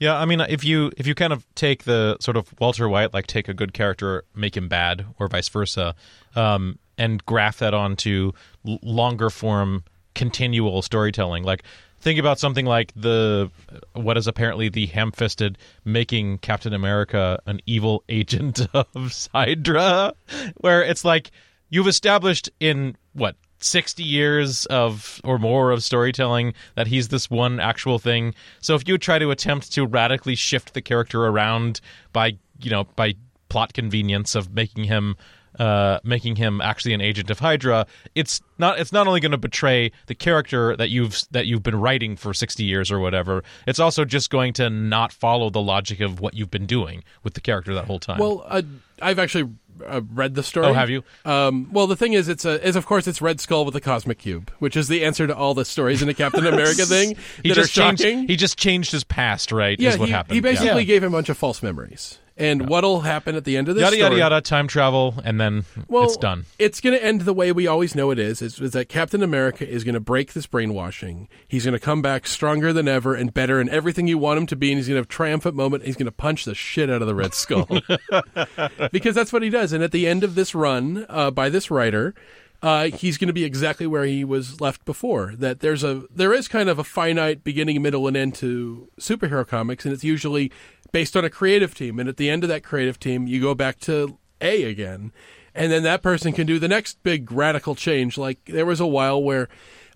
[0.01, 3.13] Yeah, I mean, if you if you kind of take the sort of Walter White,
[3.13, 5.93] like take a good character, make him bad, or vice versa,
[6.35, 8.31] um, and graph that onto
[8.63, 9.83] longer form,
[10.15, 11.61] continual storytelling, like
[11.99, 13.51] think about something like the
[13.93, 20.13] what is apparently the ham-fisted making Captain America an evil agent of Hydra,
[20.61, 21.29] where it's like
[21.69, 27.59] you've established in what 60 years of or more of storytelling that he's this one
[27.59, 28.33] actual thing.
[28.59, 31.81] So if you try to attempt to radically shift the character around
[32.13, 33.15] by, you know, by
[33.49, 35.15] plot convenience of making him
[35.59, 37.85] uh, making him actually an agent of Hydra,
[38.15, 41.75] it's not it's not only going to betray the character that you've that you've been
[41.75, 43.43] writing for 60 years or whatever.
[43.67, 47.33] It's also just going to not follow the logic of what you've been doing with
[47.33, 48.19] the character that whole time.
[48.19, 48.61] Well, uh,
[49.01, 49.49] I've actually
[49.87, 50.67] uh, read the story.
[50.67, 51.03] Oh, have you?
[51.25, 53.81] Um, well, the thing is, it's a, is of course it's Red Skull with the
[53.81, 57.15] cosmic cube, which is the answer to all the stories in the Captain America thing
[57.43, 58.01] he that just are changed.
[58.01, 58.27] shocking.
[58.27, 59.79] He just changed his past, right?
[59.79, 60.35] yeah, is what he, happened.
[60.35, 60.83] he basically Yeah.
[60.83, 62.17] gave him a bunch of false memories.
[62.41, 64.19] And what'll happen at the end of this yada yada story?
[64.19, 64.41] yada.
[64.41, 66.45] Time travel, and then Well, it's done.
[66.57, 69.21] It's going to end the way we always know it is, is, is that Captain
[69.21, 71.29] America is going to break this brainwashing.
[71.47, 74.47] He's going to come back stronger than ever and better in everything you want him
[74.47, 75.85] to be, and he's going to have a triumphant moment.
[75.85, 77.67] He's going to punch the shit out of the Red Skull.
[78.91, 79.71] because that's what he does.
[79.73, 82.15] And at the end of this run uh, by this writer,
[82.61, 85.33] uh, he's going to be exactly where he was left before.
[85.35, 89.47] That there's a there is kind of a finite beginning, middle, and end to superhero
[89.47, 90.51] comics, and it's usually
[90.91, 91.99] based on a creative team.
[91.99, 95.11] And at the end of that creative team, you go back to A again,
[95.53, 98.17] and then that person can do the next big radical change.
[98.17, 99.49] Like there was a while where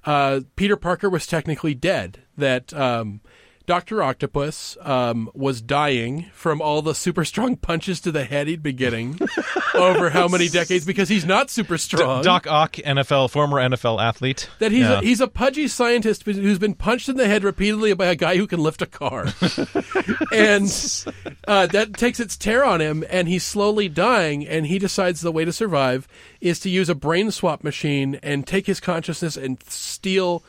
[0.06, 2.20] uh, Peter Parker was technically dead.
[2.38, 3.22] That um,
[3.66, 8.62] Doctor Octopus um, was dying from all the super strong punches to the head he'd
[8.64, 9.20] been getting
[9.74, 12.24] over how many decades because he's not super strong.
[12.24, 14.50] Doc Ock, NFL former NFL athlete.
[14.60, 15.00] that he's Yeah.
[15.00, 18.38] a, he's a pudgy scientist who's been punched in the head repeatedly by a guy
[18.38, 19.26] who can lift a car,
[20.32, 21.06] and
[21.48, 24.46] uh, that takes its tear on him, and he's slowly dying.
[24.48, 26.08] And he decides the way to survive
[26.42, 30.44] is to use a brain swap machine and take his consciousness and steal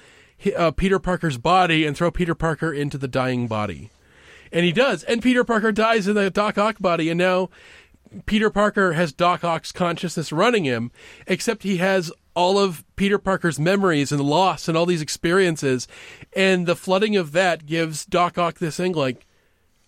[0.57, 3.91] uh, Peter Parker's body and throw Peter Parker into the dying body.
[4.53, 7.51] And he does, and Peter Parker dies in the Doc Ock body, and now
[8.27, 10.93] Peter Parker has Doc Ock's consciousness running him,
[11.27, 15.89] except he has all of Peter Parker's memories and loss and all these experiences,
[16.35, 19.27] and the flooding of that gives Doc Ock this thing like,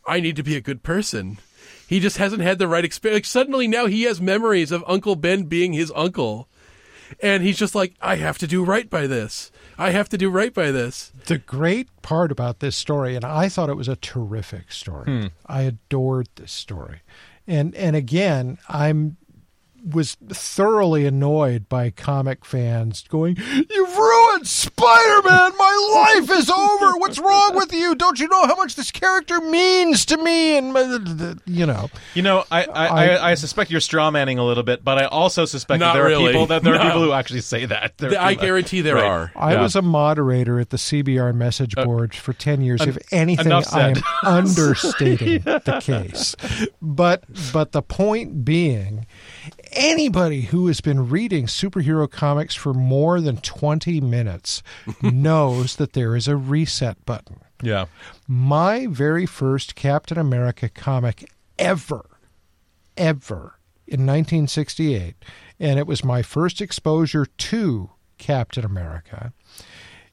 [0.07, 1.39] I need to be a good person.
[1.87, 3.17] He just hasn't had the right experience.
[3.17, 6.49] Like, suddenly now he has memories of Uncle Ben being his uncle.
[7.23, 9.51] And he's just like, I have to do right by this.
[9.79, 11.13] I have to do right by this.
[11.27, 15.05] The great part about this story, and I thought it was a terrific story.
[15.05, 15.27] Hmm.
[15.47, 17.01] I adored this story.
[17.47, 19.18] And and again, I'm
[19.85, 25.53] was thoroughly annoyed by comic fans going, "You've ruined Spider-Man.
[25.57, 26.97] My life is over.
[26.99, 27.95] What's wrong with you?
[27.95, 32.23] Don't you know how much this character means to me?" And uh, you know, You
[32.23, 35.05] know, I I, I, I- I suspect you're straw manning a little bit, but I
[35.07, 37.99] also suspect that there are people that there are people who actually say that.
[37.99, 39.05] There I guarantee there Right.
[39.05, 39.33] are.
[39.37, 39.63] I Yeah.
[39.63, 42.81] was a moderator at the CBR message uh, board for 10 years.
[42.81, 44.03] if anything, I am said.
[44.23, 46.35] understating the case.
[46.81, 49.07] But but the point being,
[49.73, 54.63] anybody who has been reading superhero comics for more than 20 minutes
[55.03, 57.41] knows that there is a reset button.
[57.63, 57.87] Yeah.
[58.27, 62.05] My very first Captain America comic ever,
[62.97, 65.15] ever in 1968,
[65.59, 69.33] and it was my first exposure to Captain America.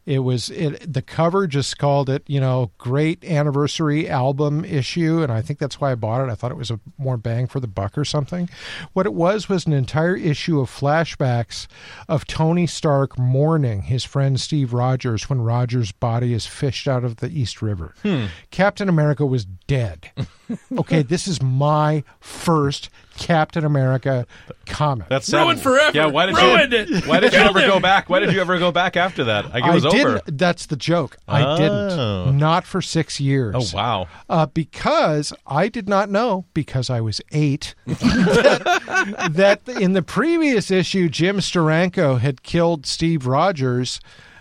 [0.05, 5.31] It was it the cover just called it, you know, great anniversary album issue, and
[5.31, 6.31] I think that's why I bought it.
[6.31, 8.47] I thought it was a more bang for the buck or something.
[8.93, 11.65] What it was was an entire issue of flashbacks
[12.07, 17.17] of Tony Stark mourning his friend Steve Rogers when Rogers' body is fished out of
[17.17, 17.95] the East River.
[18.03, 18.25] Hmm.
[18.51, 20.11] Captain America was dead.
[20.77, 24.25] okay, this is my first Captain America
[24.65, 25.07] comic.
[25.09, 25.63] That's Ruined sad.
[25.63, 25.97] forever.
[25.97, 27.05] Yeah, why did Ruined you it.
[27.07, 28.09] Why did you ever go back?
[28.09, 29.53] Why did you ever go back after that?
[29.53, 29.97] Like it was I over.
[29.97, 30.37] didn't.
[30.37, 31.17] That's the joke.
[31.27, 31.57] I Oh.
[31.57, 32.37] didn't.
[32.37, 33.55] Not for six years.
[33.73, 34.07] Oh wow.
[34.29, 39.29] Uh, because I did not know, because I was eight, that,
[39.65, 43.99] that in the previous issue, Jim Steranko had killed Steve Rogers,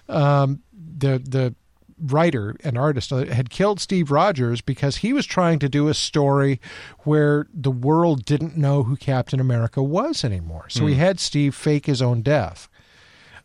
[0.08, 1.54] um, the the
[1.98, 5.94] writer and artist uh, had killed Steve Rogers because he was trying to do a
[5.94, 6.60] story
[7.00, 10.66] where the world didn't know who Captain America was anymore.
[10.68, 12.68] So he had Steve fake his own death.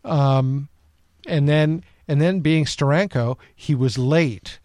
[0.04, 0.70] Um,
[1.28, 4.60] and then and then being Steranko, he was late.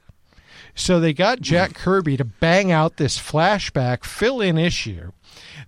[0.74, 5.12] So they got Jack Kirby to bang out this flashback fill-in issue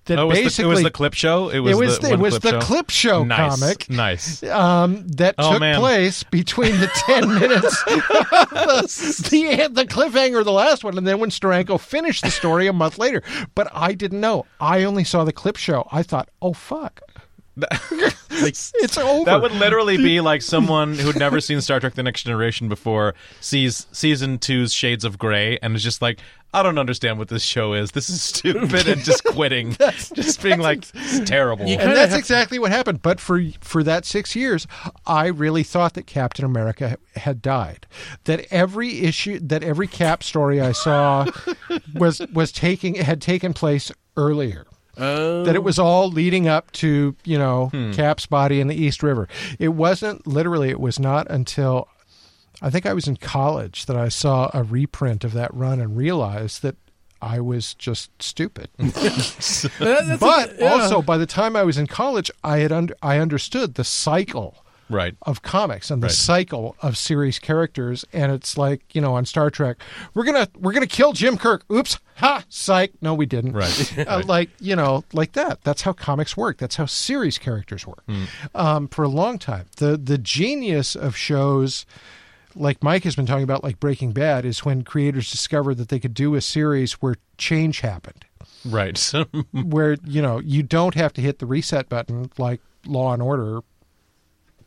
[0.06, 1.48] that Oh, it was, the, basically it was the clip show.
[1.48, 2.66] It was it was the, it was clip the show?
[2.66, 3.60] clip show nice.
[3.60, 4.42] comic Nice.
[4.44, 5.78] um, that Oh, took man.
[5.80, 11.30] place between the 10 minutes the, the, the cliffhanger the last one and then when
[11.30, 13.22] Steranko finished the story a month later
[13.54, 17.00] but I didn't know I only saw the clip show I thought oh fuck
[18.30, 22.24] it's over That would literally be like someone who'd never seen Star Trek: The Next
[22.24, 26.20] Generation before sees season two's Shades of Grey and is just like,
[26.52, 27.92] I don't understand what this show is.
[27.92, 29.72] This is stupid, and just quitting,
[30.14, 31.66] just being like, it's terrible.
[31.66, 33.02] And that's exactly what happened.
[33.02, 34.66] But for for that six years,
[35.06, 37.86] I really thought that Captain America had died.
[38.24, 41.26] That every issue, that every Cap story I saw
[41.94, 44.66] was was taking had taken place earlier.
[44.98, 45.44] Oh.
[45.44, 47.92] That it was all leading up to you know Hmm.
[47.92, 49.28] Cap's body in the East River.
[49.58, 50.70] It wasn't literally.
[50.70, 51.88] It was not until
[52.62, 55.96] I think I was in college that I saw a reprint of that run and
[55.96, 56.76] realized that
[57.20, 58.68] I was just stupid.
[58.78, 60.72] But a- yeah.
[60.72, 64.64] also, by the time I was in college, I had under, I understood the cycle
[64.88, 65.14] right.
[65.22, 66.14] of comics and the Right.
[66.14, 68.04] cycle of series characters.
[68.12, 69.76] And it's like you know, on Star Trek,
[70.14, 71.64] we're gonna we're gonna kill Jim Kirk.
[71.72, 72.92] Oops, ha, psych.
[73.00, 73.52] No, we didn't.
[73.52, 73.92] Right.
[74.06, 75.62] Uh, like you know, like that.
[75.62, 76.58] That's how comics work.
[76.58, 78.02] That's how series characters work.
[78.08, 78.24] Hmm.
[78.54, 81.86] Um, for a long time, the the genius of shows
[82.54, 85.98] like Mike has been talking about, like Breaking Bad, is when creators discovered that they
[86.00, 88.24] could do a series where change happened
[88.64, 88.98] Right.
[89.52, 93.60] where you know you don't have to hit the reset button like Law and Order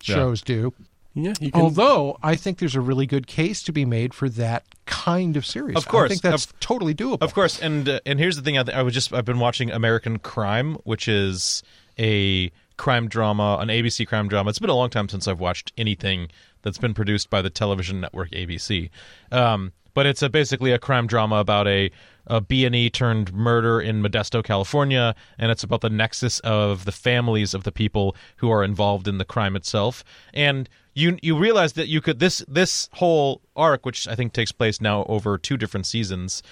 [0.05, 0.15] Yeah.
[0.15, 0.73] shows do.
[1.13, 4.29] yeah, you can, Although I think there's a really good case to be made for
[4.29, 5.75] that kind of series.
[5.75, 7.21] Of course, I think that's of- totally doable.
[7.21, 8.57] Of course, and uh, and here's the thing.
[8.57, 11.63] I, th- I was just I've been watching American Crime, which is
[11.97, 14.49] a crime drama, an ABC crime drama.
[14.49, 16.29] It's been a long time since I've watched anything
[16.61, 18.89] that's been produced by the television network ABC.
[19.31, 21.91] Um, but it's a, basically a crime drama about a,
[22.27, 27.53] a B&E turned murder in Modesto, California, and it's about the nexus of the families
[27.53, 30.05] of the people who are involved in the crime itself.
[30.33, 34.53] And you you realize that you could this this whole arc, which I think takes
[34.53, 36.43] place now over two different seasons,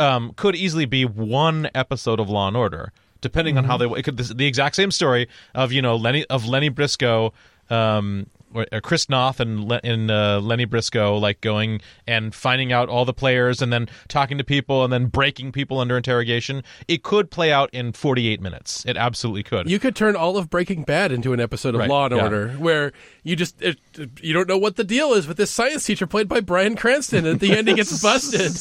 [0.00, 3.86] um, could easily be one episode of Law and Order, depending on how they.
[3.86, 7.32] It could this, the exact same story of you know Lenny of Lenny Briscoe.
[7.70, 8.26] Um,
[8.56, 13.04] uh, Chris Noth and Le- and uh, Lenny Briscoe like going and finding out all
[13.04, 16.62] the players and then talking to people and then breaking people under interrogation.
[16.88, 18.84] It could play out in 48 minutes.
[18.86, 19.68] It absolutely could.
[19.70, 22.22] You could turn all of Breaking Bad into an episode of Right, Law and yeah.
[22.22, 22.92] Order, where
[23.22, 23.78] you just it,
[24.20, 27.26] you don't know what the deal is with this science teacher played by Bryan Cranston.
[27.26, 28.52] And at the end, he gets busted,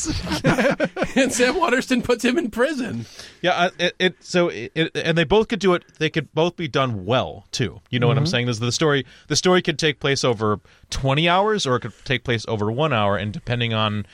[1.16, 3.06] and Sam Waterston puts him in prison.
[3.42, 5.84] Yeah, it, it so it, and they both could do it.
[6.00, 7.82] They could both be done well too.
[7.90, 8.48] You know what I'm saying?
[8.48, 9.06] This the story.
[9.28, 10.60] The story could take place over
[10.90, 14.06] 20 hours, or it could take place over one hour, and depending on.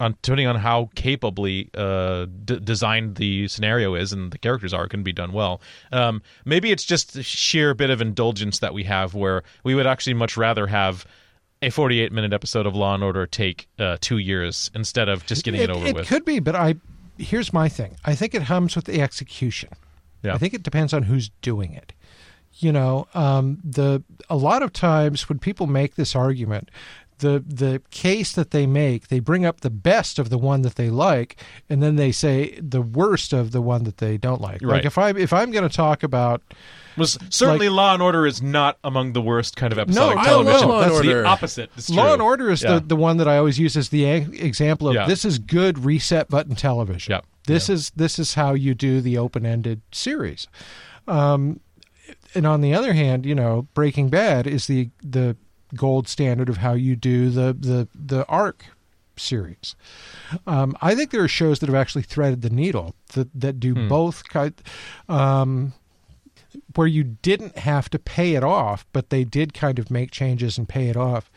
[0.00, 4.86] On, depending on how capably uh, d- designed the scenario is and the characters are,
[4.86, 5.60] it can be done well.
[5.92, 9.86] Um, maybe it's just a sheer bit of indulgence that we have, where we would
[9.86, 11.06] actually much rather have
[11.62, 15.44] a 48 minute episode of Law and Order take uh, two years instead of just
[15.44, 16.06] getting it, over it with.
[16.06, 16.74] It could be, but I
[17.18, 17.96] here's my thing.
[18.04, 19.70] I think it hums with the execution.
[20.22, 20.34] Yeah.
[20.34, 21.92] I think it depends on who's doing it.
[22.56, 26.70] You know, um, the a lot of times when people make this argument,
[27.18, 30.76] the the case that they make, they bring up the best of the one that
[30.76, 31.36] they like,
[31.68, 34.62] and then they say the worst of the one that they don't like.
[34.62, 34.84] Like Right.
[34.84, 36.42] if I if I'm going to talk about
[36.96, 40.68] was certainly Law and Order is not among the worst kind of episodic love television.
[40.68, 41.22] Law and That's Order.
[41.22, 41.90] the opposite.
[41.90, 42.74] Law and Order is Yeah.
[42.74, 45.06] the, the one that I always use as the example of Yeah.
[45.06, 47.10] this is good reset button television.
[47.14, 47.26] Yep.
[47.48, 50.46] This is this is how you do the open ended series.
[51.08, 51.60] Um,
[52.34, 55.36] and on the other hand, you know, Breaking Bad is the the
[55.74, 58.64] gold standard of how you do the the the arc
[59.16, 59.76] series.
[60.46, 63.74] Um, I think there are shows that have actually threaded the needle that that do
[63.74, 63.88] Hmm.
[63.88, 64.54] both kind.
[65.08, 65.72] Um,
[66.76, 70.56] where you didn't have to pay it off, but they did kind of make changes
[70.56, 71.30] and pay it off.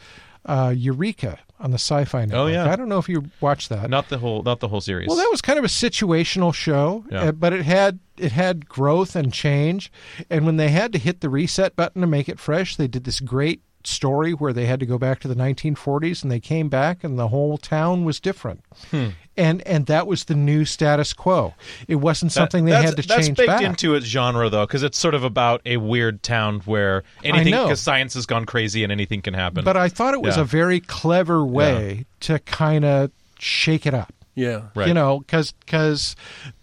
[0.48, 2.40] Uh, Eureka on the Sci-Fi Network.
[2.40, 2.72] Oh, yeah.
[2.72, 3.90] I don't know if you watched that.
[3.90, 5.08] Not the whole, not the whole series.
[5.08, 7.24] Well, that was kind of a situational show, Yeah.
[7.26, 9.92] uh, but it had it had growth and change.
[10.30, 13.04] And when they had to hit the reset button to make it fresh, they did
[13.04, 16.70] this great story where they had to go back to the 1940s, and they came
[16.70, 18.64] back, and the whole town was different.
[18.92, 19.10] Hmm.
[19.36, 21.54] And and that was the new status quo.
[21.88, 23.62] It wasn't That- something they had to that's change baked back.
[23.62, 27.80] into its genre though, because it's sort of about a weird town where anything, because
[27.82, 29.64] science has gone crazy and anything can happen.
[29.64, 30.42] but I thought it was Yeah.
[30.42, 34.12] a very clever way to kind of shake it up.
[34.34, 34.88] Yeah, right.
[34.88, 36.16] You know, because because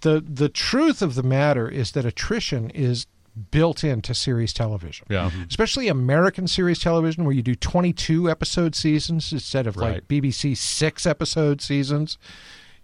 [0.03, 3.07] the the truth of the matter is that attrition is
[3.51, 5.07] built into series television.
[5.11, 10.57] yeah, Especially American series television, where you do 22 episode seasons instead of like BBC
[10.57, 12.19] six episode seasons.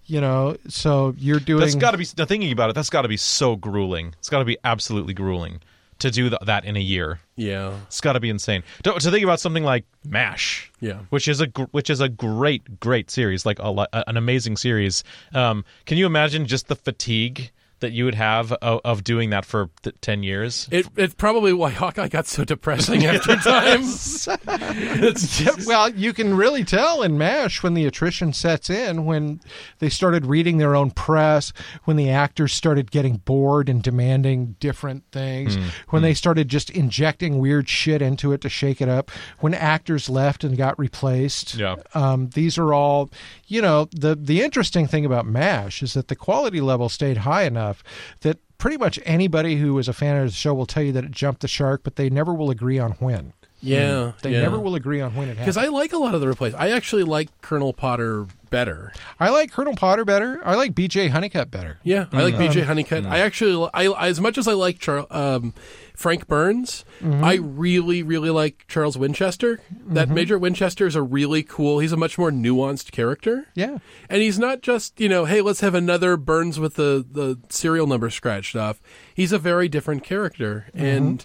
[0.07, 1.61] You know, so you're doing.
[1.61, 2.07] that's got to be.
[2.19, 4.15] Now thinking about it, that's got to be so grueling.
[4.19, 5.61] It's got to be absolutely grueling
[6.01, 7.21] to do th- that in a year.
[7.37, 8.65] yeah, It's got to be insane.
[8.85, 11.01] To, to think about something like Mash, Yeah.
[11.11, 14.57] which is a gr- which is a great great series, like a, li- an amazing
[14.57, 15.05] series.
[15.35, 17.51] Um, can you imagine just the fatigue
[17.81, 20.69] that you would have of, of doing that for th- ten years?
[20.71, 23.83] It, it's probably why Hawkeye got so depressing after time.
[25.67, 29.41] well, you can really tell in MASH when the attrition sets in, when
[29.79, 31.53] they started reading their own press,
[31.85, 35.69] when the actors started getting bored and demanding different things, Hmm.
[35.91, 39.11] when they started just injecting weird shit into it to shake it up,
[39.41, 41.55] when actors left and got replaced.
[41.57, 41.77] Yeah.
[41.95, 43.11] Um, these are all,
[43.51, 47.43] you know, the the interesting thing about MASH is that the quality level stayed high
[47.43, 47.83] enough
[48.21, 51.05] that pretty much anybody who is a fan of the show will tell you that
[51.05, 53.33] it jumped the shark, but they never will agree on when.
[53.63, 54.41] Yeah, They yeah.
[54.43, 55.57] never will agree on when it Because.
[55.57, 56.55] I like a lot of the replays.
[56.57, 58.93] I actually like Colonel Potter better.
[59.21, 60.41] I like Colonel Potter better.
[60.45, 61.09] I like B.J.
[61.09, 61.79] Honeycutt better.
[61.83, 62.59] Yeah, I like Mm-hmm.
[62.59, 63.05] BJ Honeycutt.
[63.07, 65.53] I actually, I as much as I like Char- um,
[65.95, 67.25] Frank Burns, Mm-hmm.
[67.25, 69.59] I really, really like Charles Winchester.
[69.87, 71.79] That Major Winchester is a really cool.
[71.79, 73.47] He's a much more nuanced character.
[73.55, 73.79] Yeah.
[74.11, 77.87] And he's not just, you know, hey, let's have another Burns with the, the serial
[77.87, 78.83] number scratched off.
[79.15, 80.67] He's a very different character.
[80.75, 80.85] Mm-hmm.
[80.87, 81.25] And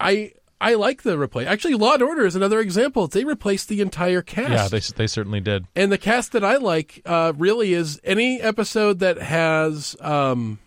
[0.00, 1.46] I I like the replay.
[1.46, 3.06] Actually, Law and Order is another example.
[3.06, 4.50] They replaced the entire cast.
[4.50, 5.66] Yeah, they they certainly did.
[5.76, 10.58] and the cast that I like uh, really is any episode that has um,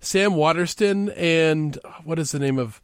[0.00, 2.82] Sam Waterston and what is the name of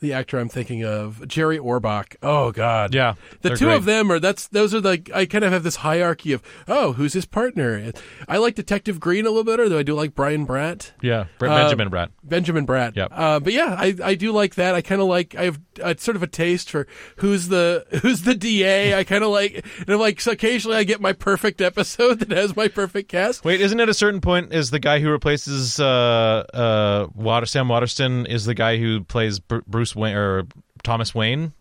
[0.00, 1.26] the actor I'm thinking of?
[1.28, 2.16] Jerry Orbach.
[2.22, 3.76] Oh God, Yeah, The two great.
[3.76, 6.92] of them are that's those are like I kind of have this hierarchy of oh
[6.92, 7.92] who's his partner.
[8.28, 10.92] I like Detective Green a little better, though I do like Brian Bratt.
[11.02, 12.08] Yeah, Uh, Benjamin Bratt.
[12.24, 12.96] Benjamin Bratt.
[12.96, 13.08] Yep.
[13.12, 14.74] Uh, but yeah, I, I do like that.
[14.74, 16.86] I kind of like I have uh, sort of a taste for
[17.16, 18.94] who's the who's the DA.
[18.98, 22.30] I kind of like and I'm like so occasionally I get my perfect episode that
[22.36, 23.44] has my perfect cast.
[23.44, 27.68] Wait, isn't at a certain point is the guy who replaces uh, uh, Water Sam
[27.68, 29.58] Waterston is the guy who plays Br-
[29.92, 30.46] Bruce Wayne or
[30.82, 31.52] Thomas Wayne?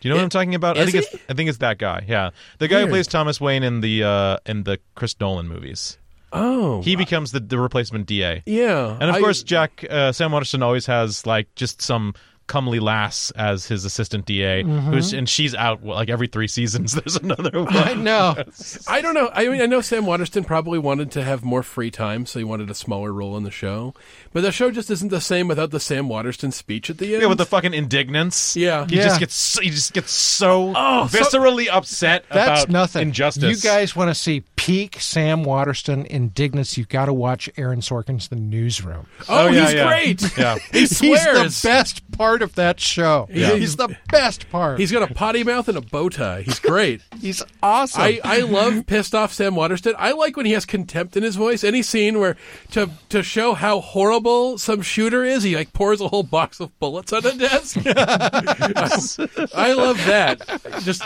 [0.00, 0.78] Do you know what I- I'm talking about?
[0.78, 0.98] I think he?
[1.16, 2.04] it's I think it's that guy.
[2.08, 2.88] Yeah, the guy Weird.
[2.88, 5.98] who plays Thomas Wayne in the uh, in the Chris Nolan movies.
[6.32, 8.44] Oh, He becomes the, the replacement DA.
[8.46, 8.96] yeah.
[9.00, 12.14] And of I- course, Jack uh, Sam Waterston always has like just some
[12.50, 14.90] comely lass as his assistant DA, Mm-hmm.
[14.92, 16.92] who's and she's out well, like every three seasons.
[16.96, 17.76] There's another one.
[17.76, 18.34] I know.
[18.88, 19.30] I don't know.
[19.32, 22.44] I mean, I know Sam Waterston probably wanted to have more free time, so he
[22.44, 23.94] wanted a smaller role in the show.
[24.32, 27.22] But the show just isn't the same without the Sam Waterston speech at the end.
[27.22, 28.56] Yeah, with the fucking indignance.
[28.56, 28.86] Yeah.
[28.88, 29.04] he Yeah.
[29.04, 33.02] just gets so, he just gets so Oh, so- viscerally upset That's about nothing.
[33.08, 33.62] injustice.
[33.64, 36.76] You guys want to see peak Sam Waterston indignance?
[36.76, 39.06] You've got to watch Aaron Sorkin's The Newsroom.
[39.28, 39.86] oh, Oh, yeah, he's yeah.
[39.86, 40.38] great.
[40.38, 40.58] Yeah.
[40.72, 43.28] He He's the best part of that show.
[43.30, 43.54] Yeah.
[43.54, 44.78] He's the best part.
[44.78, 46.42] He's got a potty mouth and a bow tie.
[46.42, 47.02] He's great.
[47.20, 48.02] He's awesome.
[48.02, 49.94] I, I love pissed off Sam Waterston.
[49.98, 51.64] I like when he has contempt in his voice.
[51.64, 52.36] Any scene where
[52.72, 56.76] to to show how horrible some shooter is, he like pours a whole box of
[56.78, 57.76] bullets on a desk.
[57.86, 60.40] I love that.
[60.82, 61.02] Just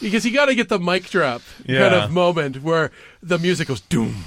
[0.00, 2.90] because you got to get the mic drop kind of moment where
[3.22, 4.24] the music goes doom.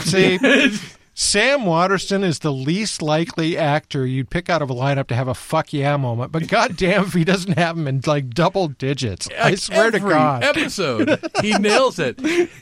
[0.00, 0.38] See,
[1.16, 5.28] Sam Waterston is the least likely actor you'd pick out of a lineup to have
[5.28, 9.28] a fuck yeah moment, but goddamn if he doesn't have him in like double digits.
[9.38, 10.42] I Like, swear to God.
[10.42, 12.16] episode he nails it.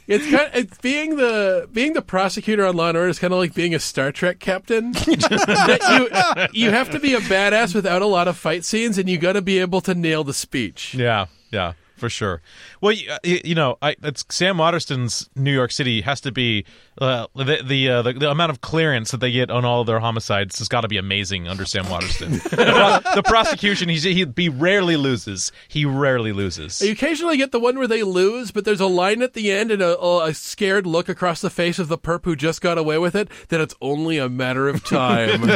[0.07, 3.33] It's kind of, it's being the being the prosecutor on Law and Order is kind
[3.33, 4.93] of like being a Star Trek captain.
[4.93, 9.09] that you you have to be a badass without a lot of fight scenes, and
[9.09, 10.95] you got to be able to nail the speech.
[10.95, 11.73] Yeah, yeah,
[12.03, 12.43] for sure.
[12.81, 16.65] Well, you, you know, I, it's Sam Waterston's New York City has to be
[16.99, 19.87] uh, the the, uh, the the amount of clearance that they get on all of
[19.87, 22.33] their homicides has got to be amazing under Sam Waterston.
[22.33, 25.53] the, the prosecution, he's, he he rarely loses.
[25.69, 26.83] He rarely loses.
[26.83, 29.71] You occasionally get the one where they lose, but there's a line at the end
[29.71, 32.99] and a, a scared look across the face of the perp who just got away
[32.99, 35.43] with it that it's only a matter of time.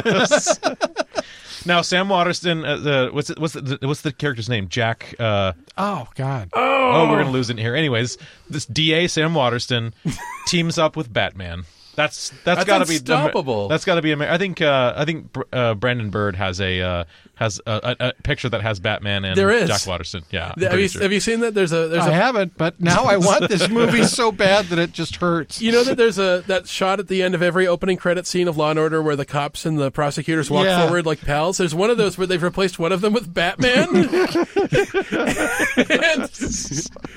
[1.66, 4.68] Now, Sam Waterston, uh, the what's it, what's the, what's the character's name?
[4.68, 5.14] Jack.
[5.18, 6.50] Uh, Oh God.
[6.52, 7.74] oh, oh, we're gonna lose it here.
[7.74, 9.92] Anyways, this DA Sam Waterston
[10.46, 11.64] teams up with Batman.
[11.96, 13.68] That's that's, That's got to be unstoppable.
[13.68, 14.12] That's got to be.
[14.14, 17.04] I think uh, I think uh, Brandon Bird has a uh,
[17.36, 19.68] has a, a, a picture that has Batman and There is.
[19.68, 20.22] Jack Waterston.
[20.30, 21.02] Yeah, I'm have, you, sure.
[21.02, 21.54] have you seen that?
[21.54, 24.78] There's a there's I a haven't, but now I want this movie so bad that
[24.78, 25.60] it just hurts.
[25.62, 28.48] You know that there's a that shot at the end of every opening credit scene
[28.48, 30.84] of Law and Order where the cops and the prosecutors walk Yeah.
[30.86, 31.58] forward like pals.
[31.58, 33.88] There's one of those where they've replaced one of them with Batman.
[33.94, 34.06] and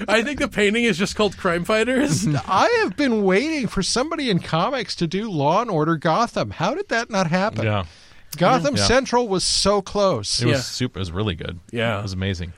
[0.07, 2.27] I think the painting is just called Crime Fighters.
[2.47, 6.51] I have been waiting for somebody in comics to do Law and Order Gotham.
[6.51, 7.65] How did that not happen?
[7.65, 7.85] yeah,
[8.37, 8.83] Gotham Yeah.
[8.83, 10.41] Central was so close.
[10.41, 10.61] it was Yeah.
[10.61, 10.99] super.
[10.99, 11.59] It was really good.
[11.71, 11.99] Yeah.
[11.99, 12.53] it was amazing.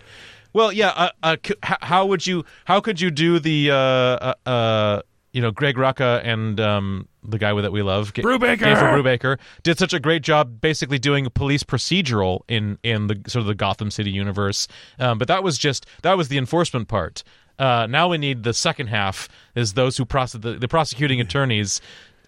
[0.54, 0.90] Well, yeah.
[0.90, 2.44] Uh, uh, c- h- how would you?
[2.66, 3.72] How could you do the?
[3.72, 5.02] Uh, uh, uh,
[5.34, 8.60] you know, Greg Rucka and um, the guy that we love, Ga- Brubaker!
[8.60, 13.16] Gabriel Brubaker, did such a great job, basically doing a police procedural in in the
[13.28, 14.68] sort of the Gotham City universe.
[15.00, 17.24] Um, but that was just that was the enforcement part.
[17.58, 21.80] Uh, now we need the second half is those who prosecute the, the prosecuting attorneys.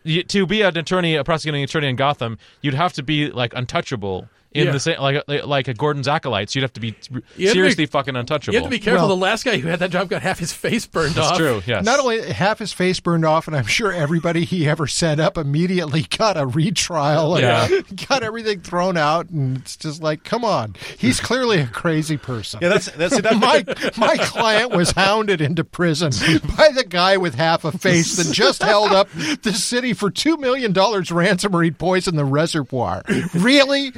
[0.05, 4.27] To be an attorney, a prosecuting attorney in Gotham, you'd have to be like untouchable
[4.53, 4.71] in Yeah.
[4.71, 6.55] the same like uh, like a Gordon's acolytes.
[6.55, 8.53] You'd have to be You have to be- seriously fucking untouchable.
[8.53, 9.07] You have to be careful.
[9.07, 11.37] Well- the last guy who had that job got half his face burned That's off.
[11.37, 11.61] true.
[11.65, 11.83] Yes.
[11.85, 15.37] Not only half his face burned off, and I'm sure everybody he ever set up
[15.37, 17.81] immediately got a retrial and Yeah.
[18.07, 22.59] got everything thrown out, and it's just like, come on, he's clearly a crazy person.
[22.61, 23.63] Yeah, that's that's that, my
[23.97, 26.11] my client was hounded into prison
[26.57, 29.09] by the guy with half a face that just held up
[29.43, 33.01] the city for two million dollars ransom or he'd poison the reservoir.
[33.33, 33.91] Really?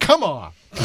[0.00, 0.52] Come on.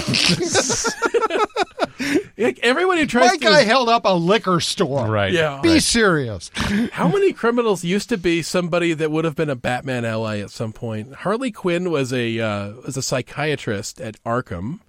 [2.38, 5.08] Like, everyone who tries My to guy held up a liquor store.
[5.08, 5.32] right.
[5.32, 5.62] Yeah.
[5.64, 5.82] Be right.
[5.82, 6.52] serious.
[6.92, 10.50] How many criminals used to be somebody that would have been a Batman ally at
[10.50, 11.14] some point?
[11.16, 14.82] Harley Quinn was a uh, was a psychiatrist at Arkham.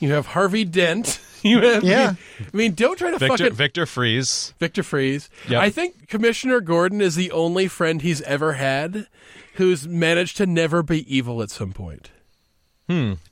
[0.00, 1.20] You have Harvey Dent.
[1.40, 2.14] You have Yeah.
[2.40, 4.54] I mean, don't try to Victor fucking Victor Fries.
[4.58, 5.30] Victor Fries.
[5.48, 5.62] Yep.
[5.62, 9.06] I think Commissioner Gordon is the only friend he's ever had
[9.54, 12.10] who's managed to never be evil at some point.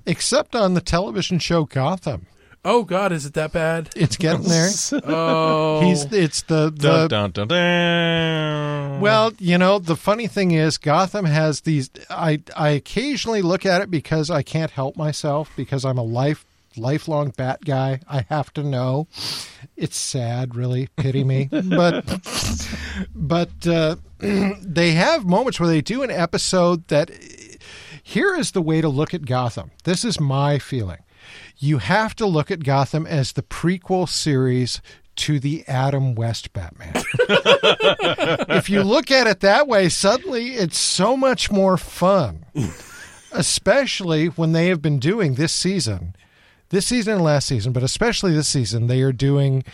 [0.07, 2.26] Except on the television show Gotham.
[2.64, 3.90] Oh God, is it that bad?
[3.94, 4.68] It's getting there.
[5.04, 9.00] Oh, He's it's the the dun, dun, dun.
[9.00, 13.82] Well, you know, the funny thing is Gotham has these I I occasionally look at
[13.82, 16.44] it because I can't help myself because I'm a life
[16.76, 18.00] lifelong bat guy.
[18.09, 19.07] I have to know.
[19.76, 20.88] It's sad, really.
[20.96, 21.48] Pity me.
[21.64, 22.04] but
[23.14, 27.11] but uh, they have moments where they do an episode that
[28.09, 29.72] here is the way to look at Gotham.
[29.82, 31.00] This is my feeling.
[31.59, 34.80] You have to look at Gotham as the prequel series
[35.16, 36.92] to the Adam West Batman.
[38.48, 42.46] if you look at it that way, suddenly it's so much more fun.
[43.32, 46.14] Especially when they have been doing this season,
[46.68, 49.64] this season and last season, but especially this season, they are doing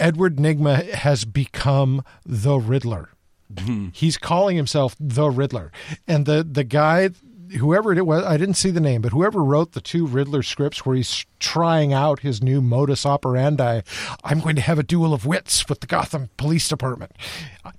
[0.00, 3.10] Edward Nygma has become the Riddler.
[3.52, 3.88] Mm-hmm.
[3.92, 5.70] He's calling himself the Riddler.
[6.08, 7.10] And the, the guy
[7.52, 10.84] whoever it was, I didn't see the name, but whoever wrote the two Riddler scripts
[10.84, 13.82] where he's trying out his new modus operandi,
[14.22, 17.12] I'm going to have a duel of wits with the Gotham Police Department.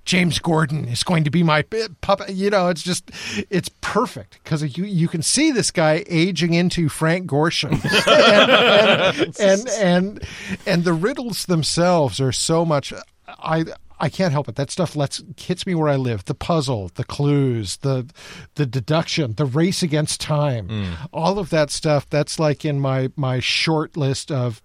[0.04, 1.62] James Gordon is going to be my
[2.00, 2.30] puppet.
[2.30, 3.10] You know, it's just,
[3.50, 7.72] it's perfect because you, you can see this guy aging into Frank Gorshin.
[9.18, 10.28] and, and, and, and,
[10.66, 12.92] and the riddles themselves are so much.
[13.26, 13.64] I
[13.98, 14.56] I can't help it.
[14.56, 16.24] That stuff lets hits me where I live.
[16.24, 18.06] The puzzle, the clues, the
[18.54, 21.08] the deduction, the race against time, mm.
[21.12, 22.08] all of that stuff.
[22.08, 24.62] That's like in my my short list of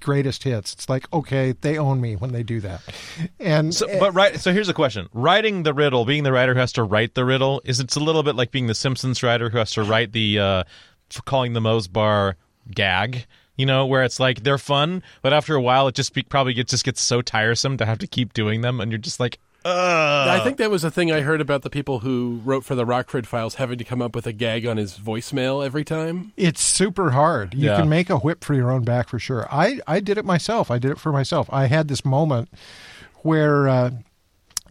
[0.00, 0.72] greatest hits.
[0.72, 2.82] It's like okay, they own me when they do that.
[3.38, 4.38] And so, but right.
[4.40, 7.24] So here's a question: writing the riddle, being the writer who has to write the
[7.24, 10.12] riddle, is it's a little bit like being the Simpsons writer who has to write
[10.12, 10.64] the uh,
[11.24, 12.36] calling the Moe's bar
[12.70, 13.26] gag
[13.60, 16.54] you know, where it's like they're fun, but after a while, it just be, probably
[16.54, 19.38] gets, just gets so tiresome to have to keep doing them, and you're just like,
[19.62, 20.28] Ugh.
[20.28, 22.86] I think that was a thing I heard about the people who wrote for the
[22.86, 26.32] Rockford Files having to come up with a gag on his voicemail every time.
[26.38, 27.52] It's super hard.
[27.52, 27.76] You Yeah.
[27.76, 29.46] can make a whip for your own back for sure.
[29.52, 30.70] I, I did it myself.
[30.70, 31.46] I did it for myself.
[31.52, 32.48] I had this moment
[33.16, 33.90] where uh,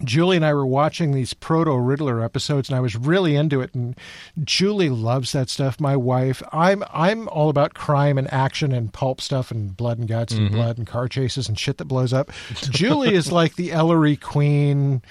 [0.03, 3.73] Julie and I were watching these proto Riddler episodes, and I was really into it.
[3.73, 3.97] And
[4.43, 5.79] Julie loves that stuff.
[5.79, 10.07] My wife, I'm I'm all about crime and action and pulp stuff and blood and
[10.07, 10.55] guts and mm-hmm.
[10.55, 12.31] blood and car chases and shit that blows up.
[12.69, 15.01] Julie is like the Ellery Queen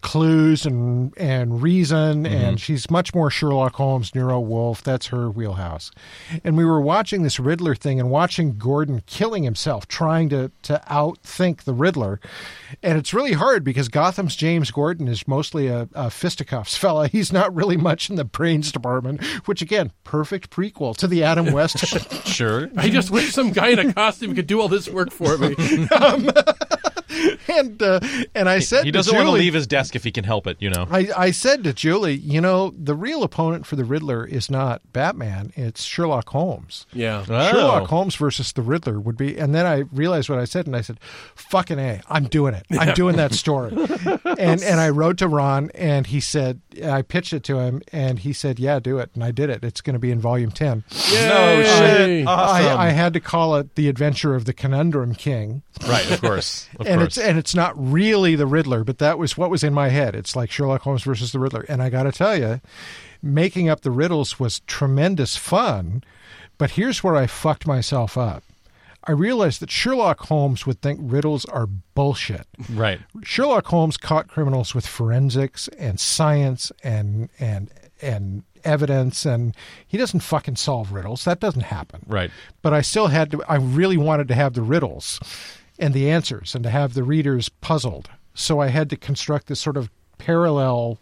[0.00, 2.34] clues and and reason mm-hmm.
[2.34, 4.82] and she's much more Sherlock Holmes, Nero Wolfe.
[4.82, 5.90] That's her wheelhouse.
[6.44, 10.82] And we were watching this Riddler thing and watching Gordon killing himself, trying to to
[10.88, 12.20] outthink the Riddler.
[12.82, 17.08] And it's really hard because Gotham's James Gordon is mostly a, a fisticuffs fella.
[17.08, 21.52] He's not really much in the brains department, which again, perfect prequel to the Adam
[21.52, 21.78] West.
[22.26, 22.70] sure.
[22.76, 25.54] I just wish some guy in a costume could do all this work for me.
[26.00, 26.30] Um,
[27.48, 28.00] and uh,
[28.34, 30.46] and I said He to doesn't want to leave his desk if he can help
[30.46, 30.86] it, you know.
[30.90, 34.80] I, I said to Julie, you know, the real opponent for the Riddler is not
[34.92, 36.86] Batman, it's Sherlock Holmes.
[36.92, 37.24] Yeah.
[37.28, 37.50] Oh.
[37.50, 40.76] Sherlock Holmes versus the Riddler would be, and then I realized what I said, and
[40.76, 40.98] I said,
[41.34, 42.66] "Fucking a, I'm doing it.
[42.78, 43.72] I'm doing that story."
[44.38, 48.18] and and I wrote to Ron, and he said, I pitched it to him, and
[48.20, 49.64] he said, "Yeah, do it," and I did it.
[49.64, 50.84] It's going to be in volume ten.
[51.12, 51.64] No Yay.
[52.20, 52.26] shit.
[52.26, 52.78] Awesome.
[52.78, 56.68] I, I had to call it the Adventure of the Conundrum King, right, of course.
[56.78, 57.16] Of and course.
[57.16, 60.14] it's and it's not really the Riddler, but that was what was in my head.
[60.14, 62.60] It's like Sherlock Holmes versus the Riddler, and I got to tell you,
[63.22, 66.02] making up the riddles was tremendous fun.
[66.58, 68.42] But here's where I fucked myself up.
[69.04, 72.46] I realized that Sherlock Holmes would think riddles are bullshit.
[72.70, 73.00] right.
[73.22, 77.70] Sherlock Holmes caught criminals with forensics and science and and
[78.02, 79.56] and evidence and
[79.86, 81.24] he doesn't fucking solve riddles.
[81.24, 82.30] That doesn't happen Right.
[82.60, 85.18] but I still had to, I really wanted to have the riddles
[85.78, 88.10] and the answers and to have the readers puzzled.
[88.34, 90.98] So I had to construct this sort of parallel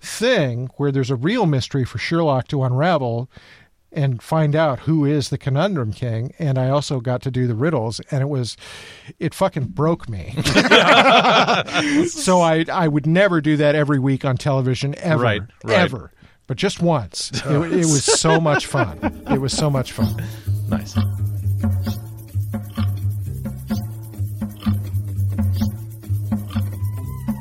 [0.00, 3.28] thing where there's a real mystery for Sherlock to unravel
[3.92, 7.54] and find out who is the conundrum king and i also got to do the
[7.54, 8.56] riddles and it was
[9.18, 10.32] it fucking broke me
[12.08, 15.78] so i i would never do that every week on television ever Right, right.
[15.78, 16.12] ever
[16.46, 18.98] but just once it, it was so much fun
[19.30, 20.14] it was so much fun
[20.68, 20.94] Nice.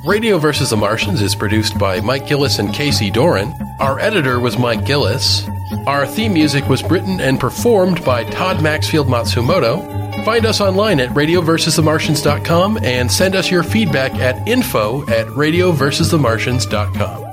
[0.08, 0.70] Radio vs.
[0.70, 3.54] the Martians is produced by Mike Gillis and Casey Doran.
[3.78, 5.46] Our editor was Mike Gillis.
[5.86, 10.24] Our theme music was written and performed by Todd Maxfield Matsumoto.
[10.24, 17.27] Find us online at radioversusthemartians.com and send us your feedback at info at radioversusthemartians.com.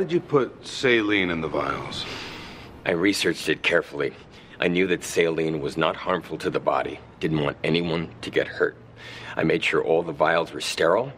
[0.00, 2.06] did you put saline in the vials?
[2.86, 4.14] I researched it carefully.
[4.58, 8.48] I knew that saline was not harmful to the body, didn't want anyone to get
[8.48, 8.76] hurt.
[9.36, 11.12] I made sure all the vials were sterile.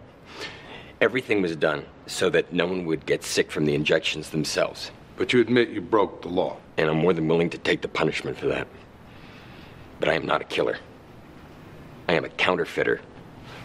[1.01, 4.91] Everything was done so that no one would get sick from the injections themselves.
[5.17, 6.57] But you admit you broke the law.
[6.77, 8.67] And I'm more than willing to take the punishment for that.
[10.01, 10.79] But I am not a killer.
[12.09, 13.01] I am a counterfeiter.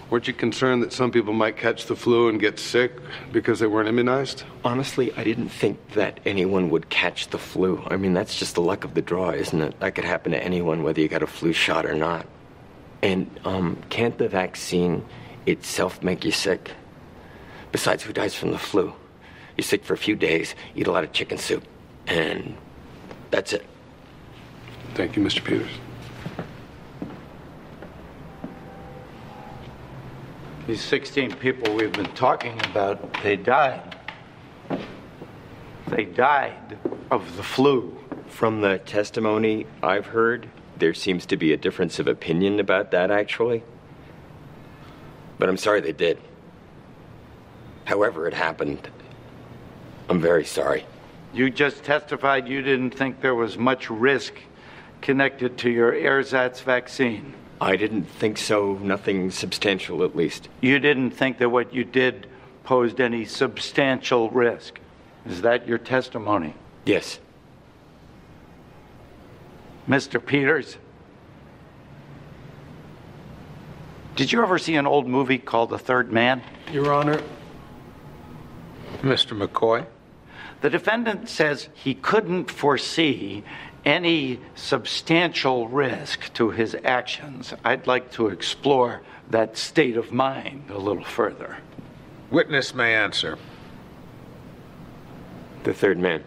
[0.09, 2.93] Weren't you concerned that some people might catch the flu and get sick
[3.33, 4.43] because they weren't immunized?
[4.63, 7.83] Honestly, I didn't think that anyone would catch the flu.
[7.87, 9.77] I mean, that's just the luck of the draw, isn't it?
[9.81, 12.25] That could happen to anyone, whether you got a flu shot or not.
[13.01, 15.03] And um, can't the vaccine
[15.45, 16.71] itself make you sick?
[17.73, 18.93] Besides, who dies from the flu?
[19.57, 21.65] You're sick for a few days, eat a lot of chicken soup,
[22.05, 22.55] and
[23.29, 23.65] that's it.
[24.93, 25.43] Thank you, Mr.
[25.43, 25.71] Peters.
[30.67, 33.95] These 16 people we've been talking about, they died.
[35.87, 36.77] They died
[37.09, 37.97] of the flu.
[38.27, 43.11] From the testimony I've heard, there seems to be a difference of opinion about that,
[43.11, 43.63] actually.
[45.39, 46.19] But I'm sorry they did.
[47.85, 48.89] However, it happened.
[50.09, 50.85] I'm very sorry.
[51.33, 54.33] You just testified you didn't think there was much risk
[54.99, 57.33] connected to your ersatz vaccine.
[57.59, 58.73] I didn't think so.
[58.75, 60.49] Nothing substantial, at least.
[60.61, 62.27] You didn't think that what you did
[62.63, 64.79] posed any substantial risk.
[65.25, 66.53] Is that your testimony?
[66.85, 67.19] Yes.
[69.87, 70.23] Mr.
[70.23, 70.77] Peters?
[74.15, 76.41] Did you ever see an old movie called The Third Man?
[76.71, 77.21] Your Honor.
[79.01, 79.37] Mr.
[79.37, 79.85] McCoy?
[80.61, 83.43] The defendant says he couldn't foresee
[83.87, 87.53] any substantial risk to his actions.
[87.63, 91.57] I'd like to explore that state of mind a little further.
[92.29, 93.39] Witness may answer.
[95.63, 96.21] The third man.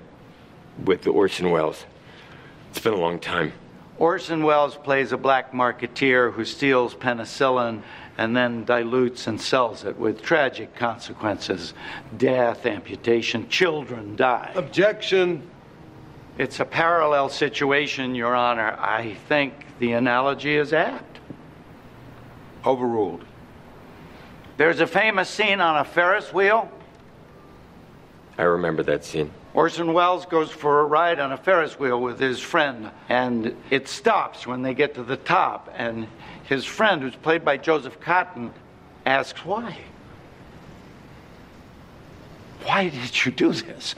[0.83, 1.85] With the Orson Welles.
[2.71, 3.53] It's been a long time.
[3.99, 7.83] Orson Welles plays a black marketeer who steals penicillin
[8.17, 11.75] and then dilutes and sells it with tragic consequences
[12.17, 14.53] death, amputation, children die.
[14.55, 15.43] Objection.
[16.41, 18.75] It's a parallel situation, Your Honor.
[18.81, 21.19] I think the analogy is apt.
[22.65, 23.27] Overruled.
[24.57, 26.73] There's a famous scene on a Ferris wheel.
[28.39, 29.31] I remember that scene.
[29.53, 33.87] Orson Welles goes for a ride on a Ferris wheel with his friend, and it
[33.87, 35.71] stops when they get to the top.
[35.77, 36.09] And
[36.45, 38.51] his friend, who's played by Joseph Cotten,
[39.05, 39.77] asks why.
[42.65, 43.95] Why did you do this?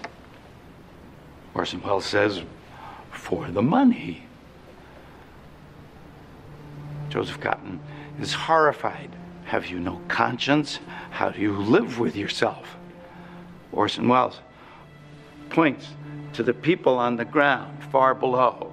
[1.54, 2.42] Orson Welles says,
[3.10, 4.24] for the money.
[7.08, 7.78] Joseph Cotten
[8.20, 9.10] is horrified.
[9.44, 10.80] Have you no conscience?
[11.10, 12.76] How do you live with yourself?
[13.70, 14.40] Orson Welles
[15.50, 15.88] points
[16.32, 18.72] to the people on the ground far below.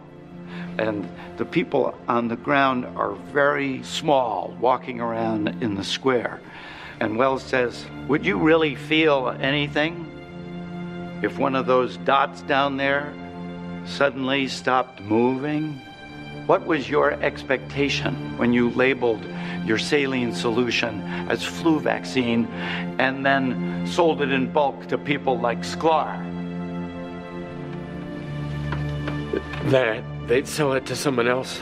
[0.77, 6.39] And the people on the ground are very small, walking around in the square.
[7.01, 10.08] And Welles says, Would you really feel anything
[11.21, 13.13] if one of those dots down there
[13.85, 15.81] suddenly stopped moving?
[16.45, 19.23] What was your expectation when you labeled
[19.65, 22.45] your saline solution as flu vaccine
[22.97, 26.25] and then sold it in bulk to people like Sklar?
[29.69, 31.61] That they'd sell it to someone else.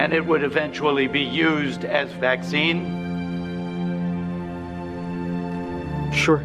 [0.00, 2.98] And it would eventually be used as vaccine?
[6.12, 6.42] Sure.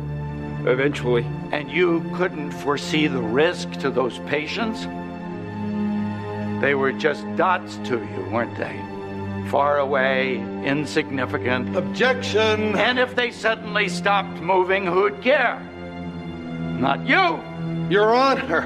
[0.66, 1.26] Eventually.
[1.56, 4.82] And you couldn't foresee the risk to those patients?
[6.62, 8.78] They were just dots to you, weren't they?
[9.50, 11.78] Far away, insignificant.
[11.78, 12.76] Objection.
[12.76, 15.62] And if they suddenly stopped moving, who'd care?
[16.78, 17.40] Not you.
[17.90, 18.64] Your Honor.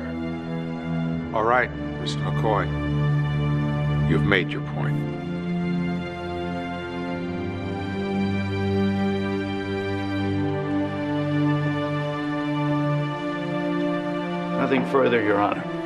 [1.36, 1.70] All right,
[2.02, 2.24] Mr.
[2.24, 2.66] McCoy.
[4.10, 5.09] You've made your point.
[14.70, 15.79] Nothing further, Your Honor.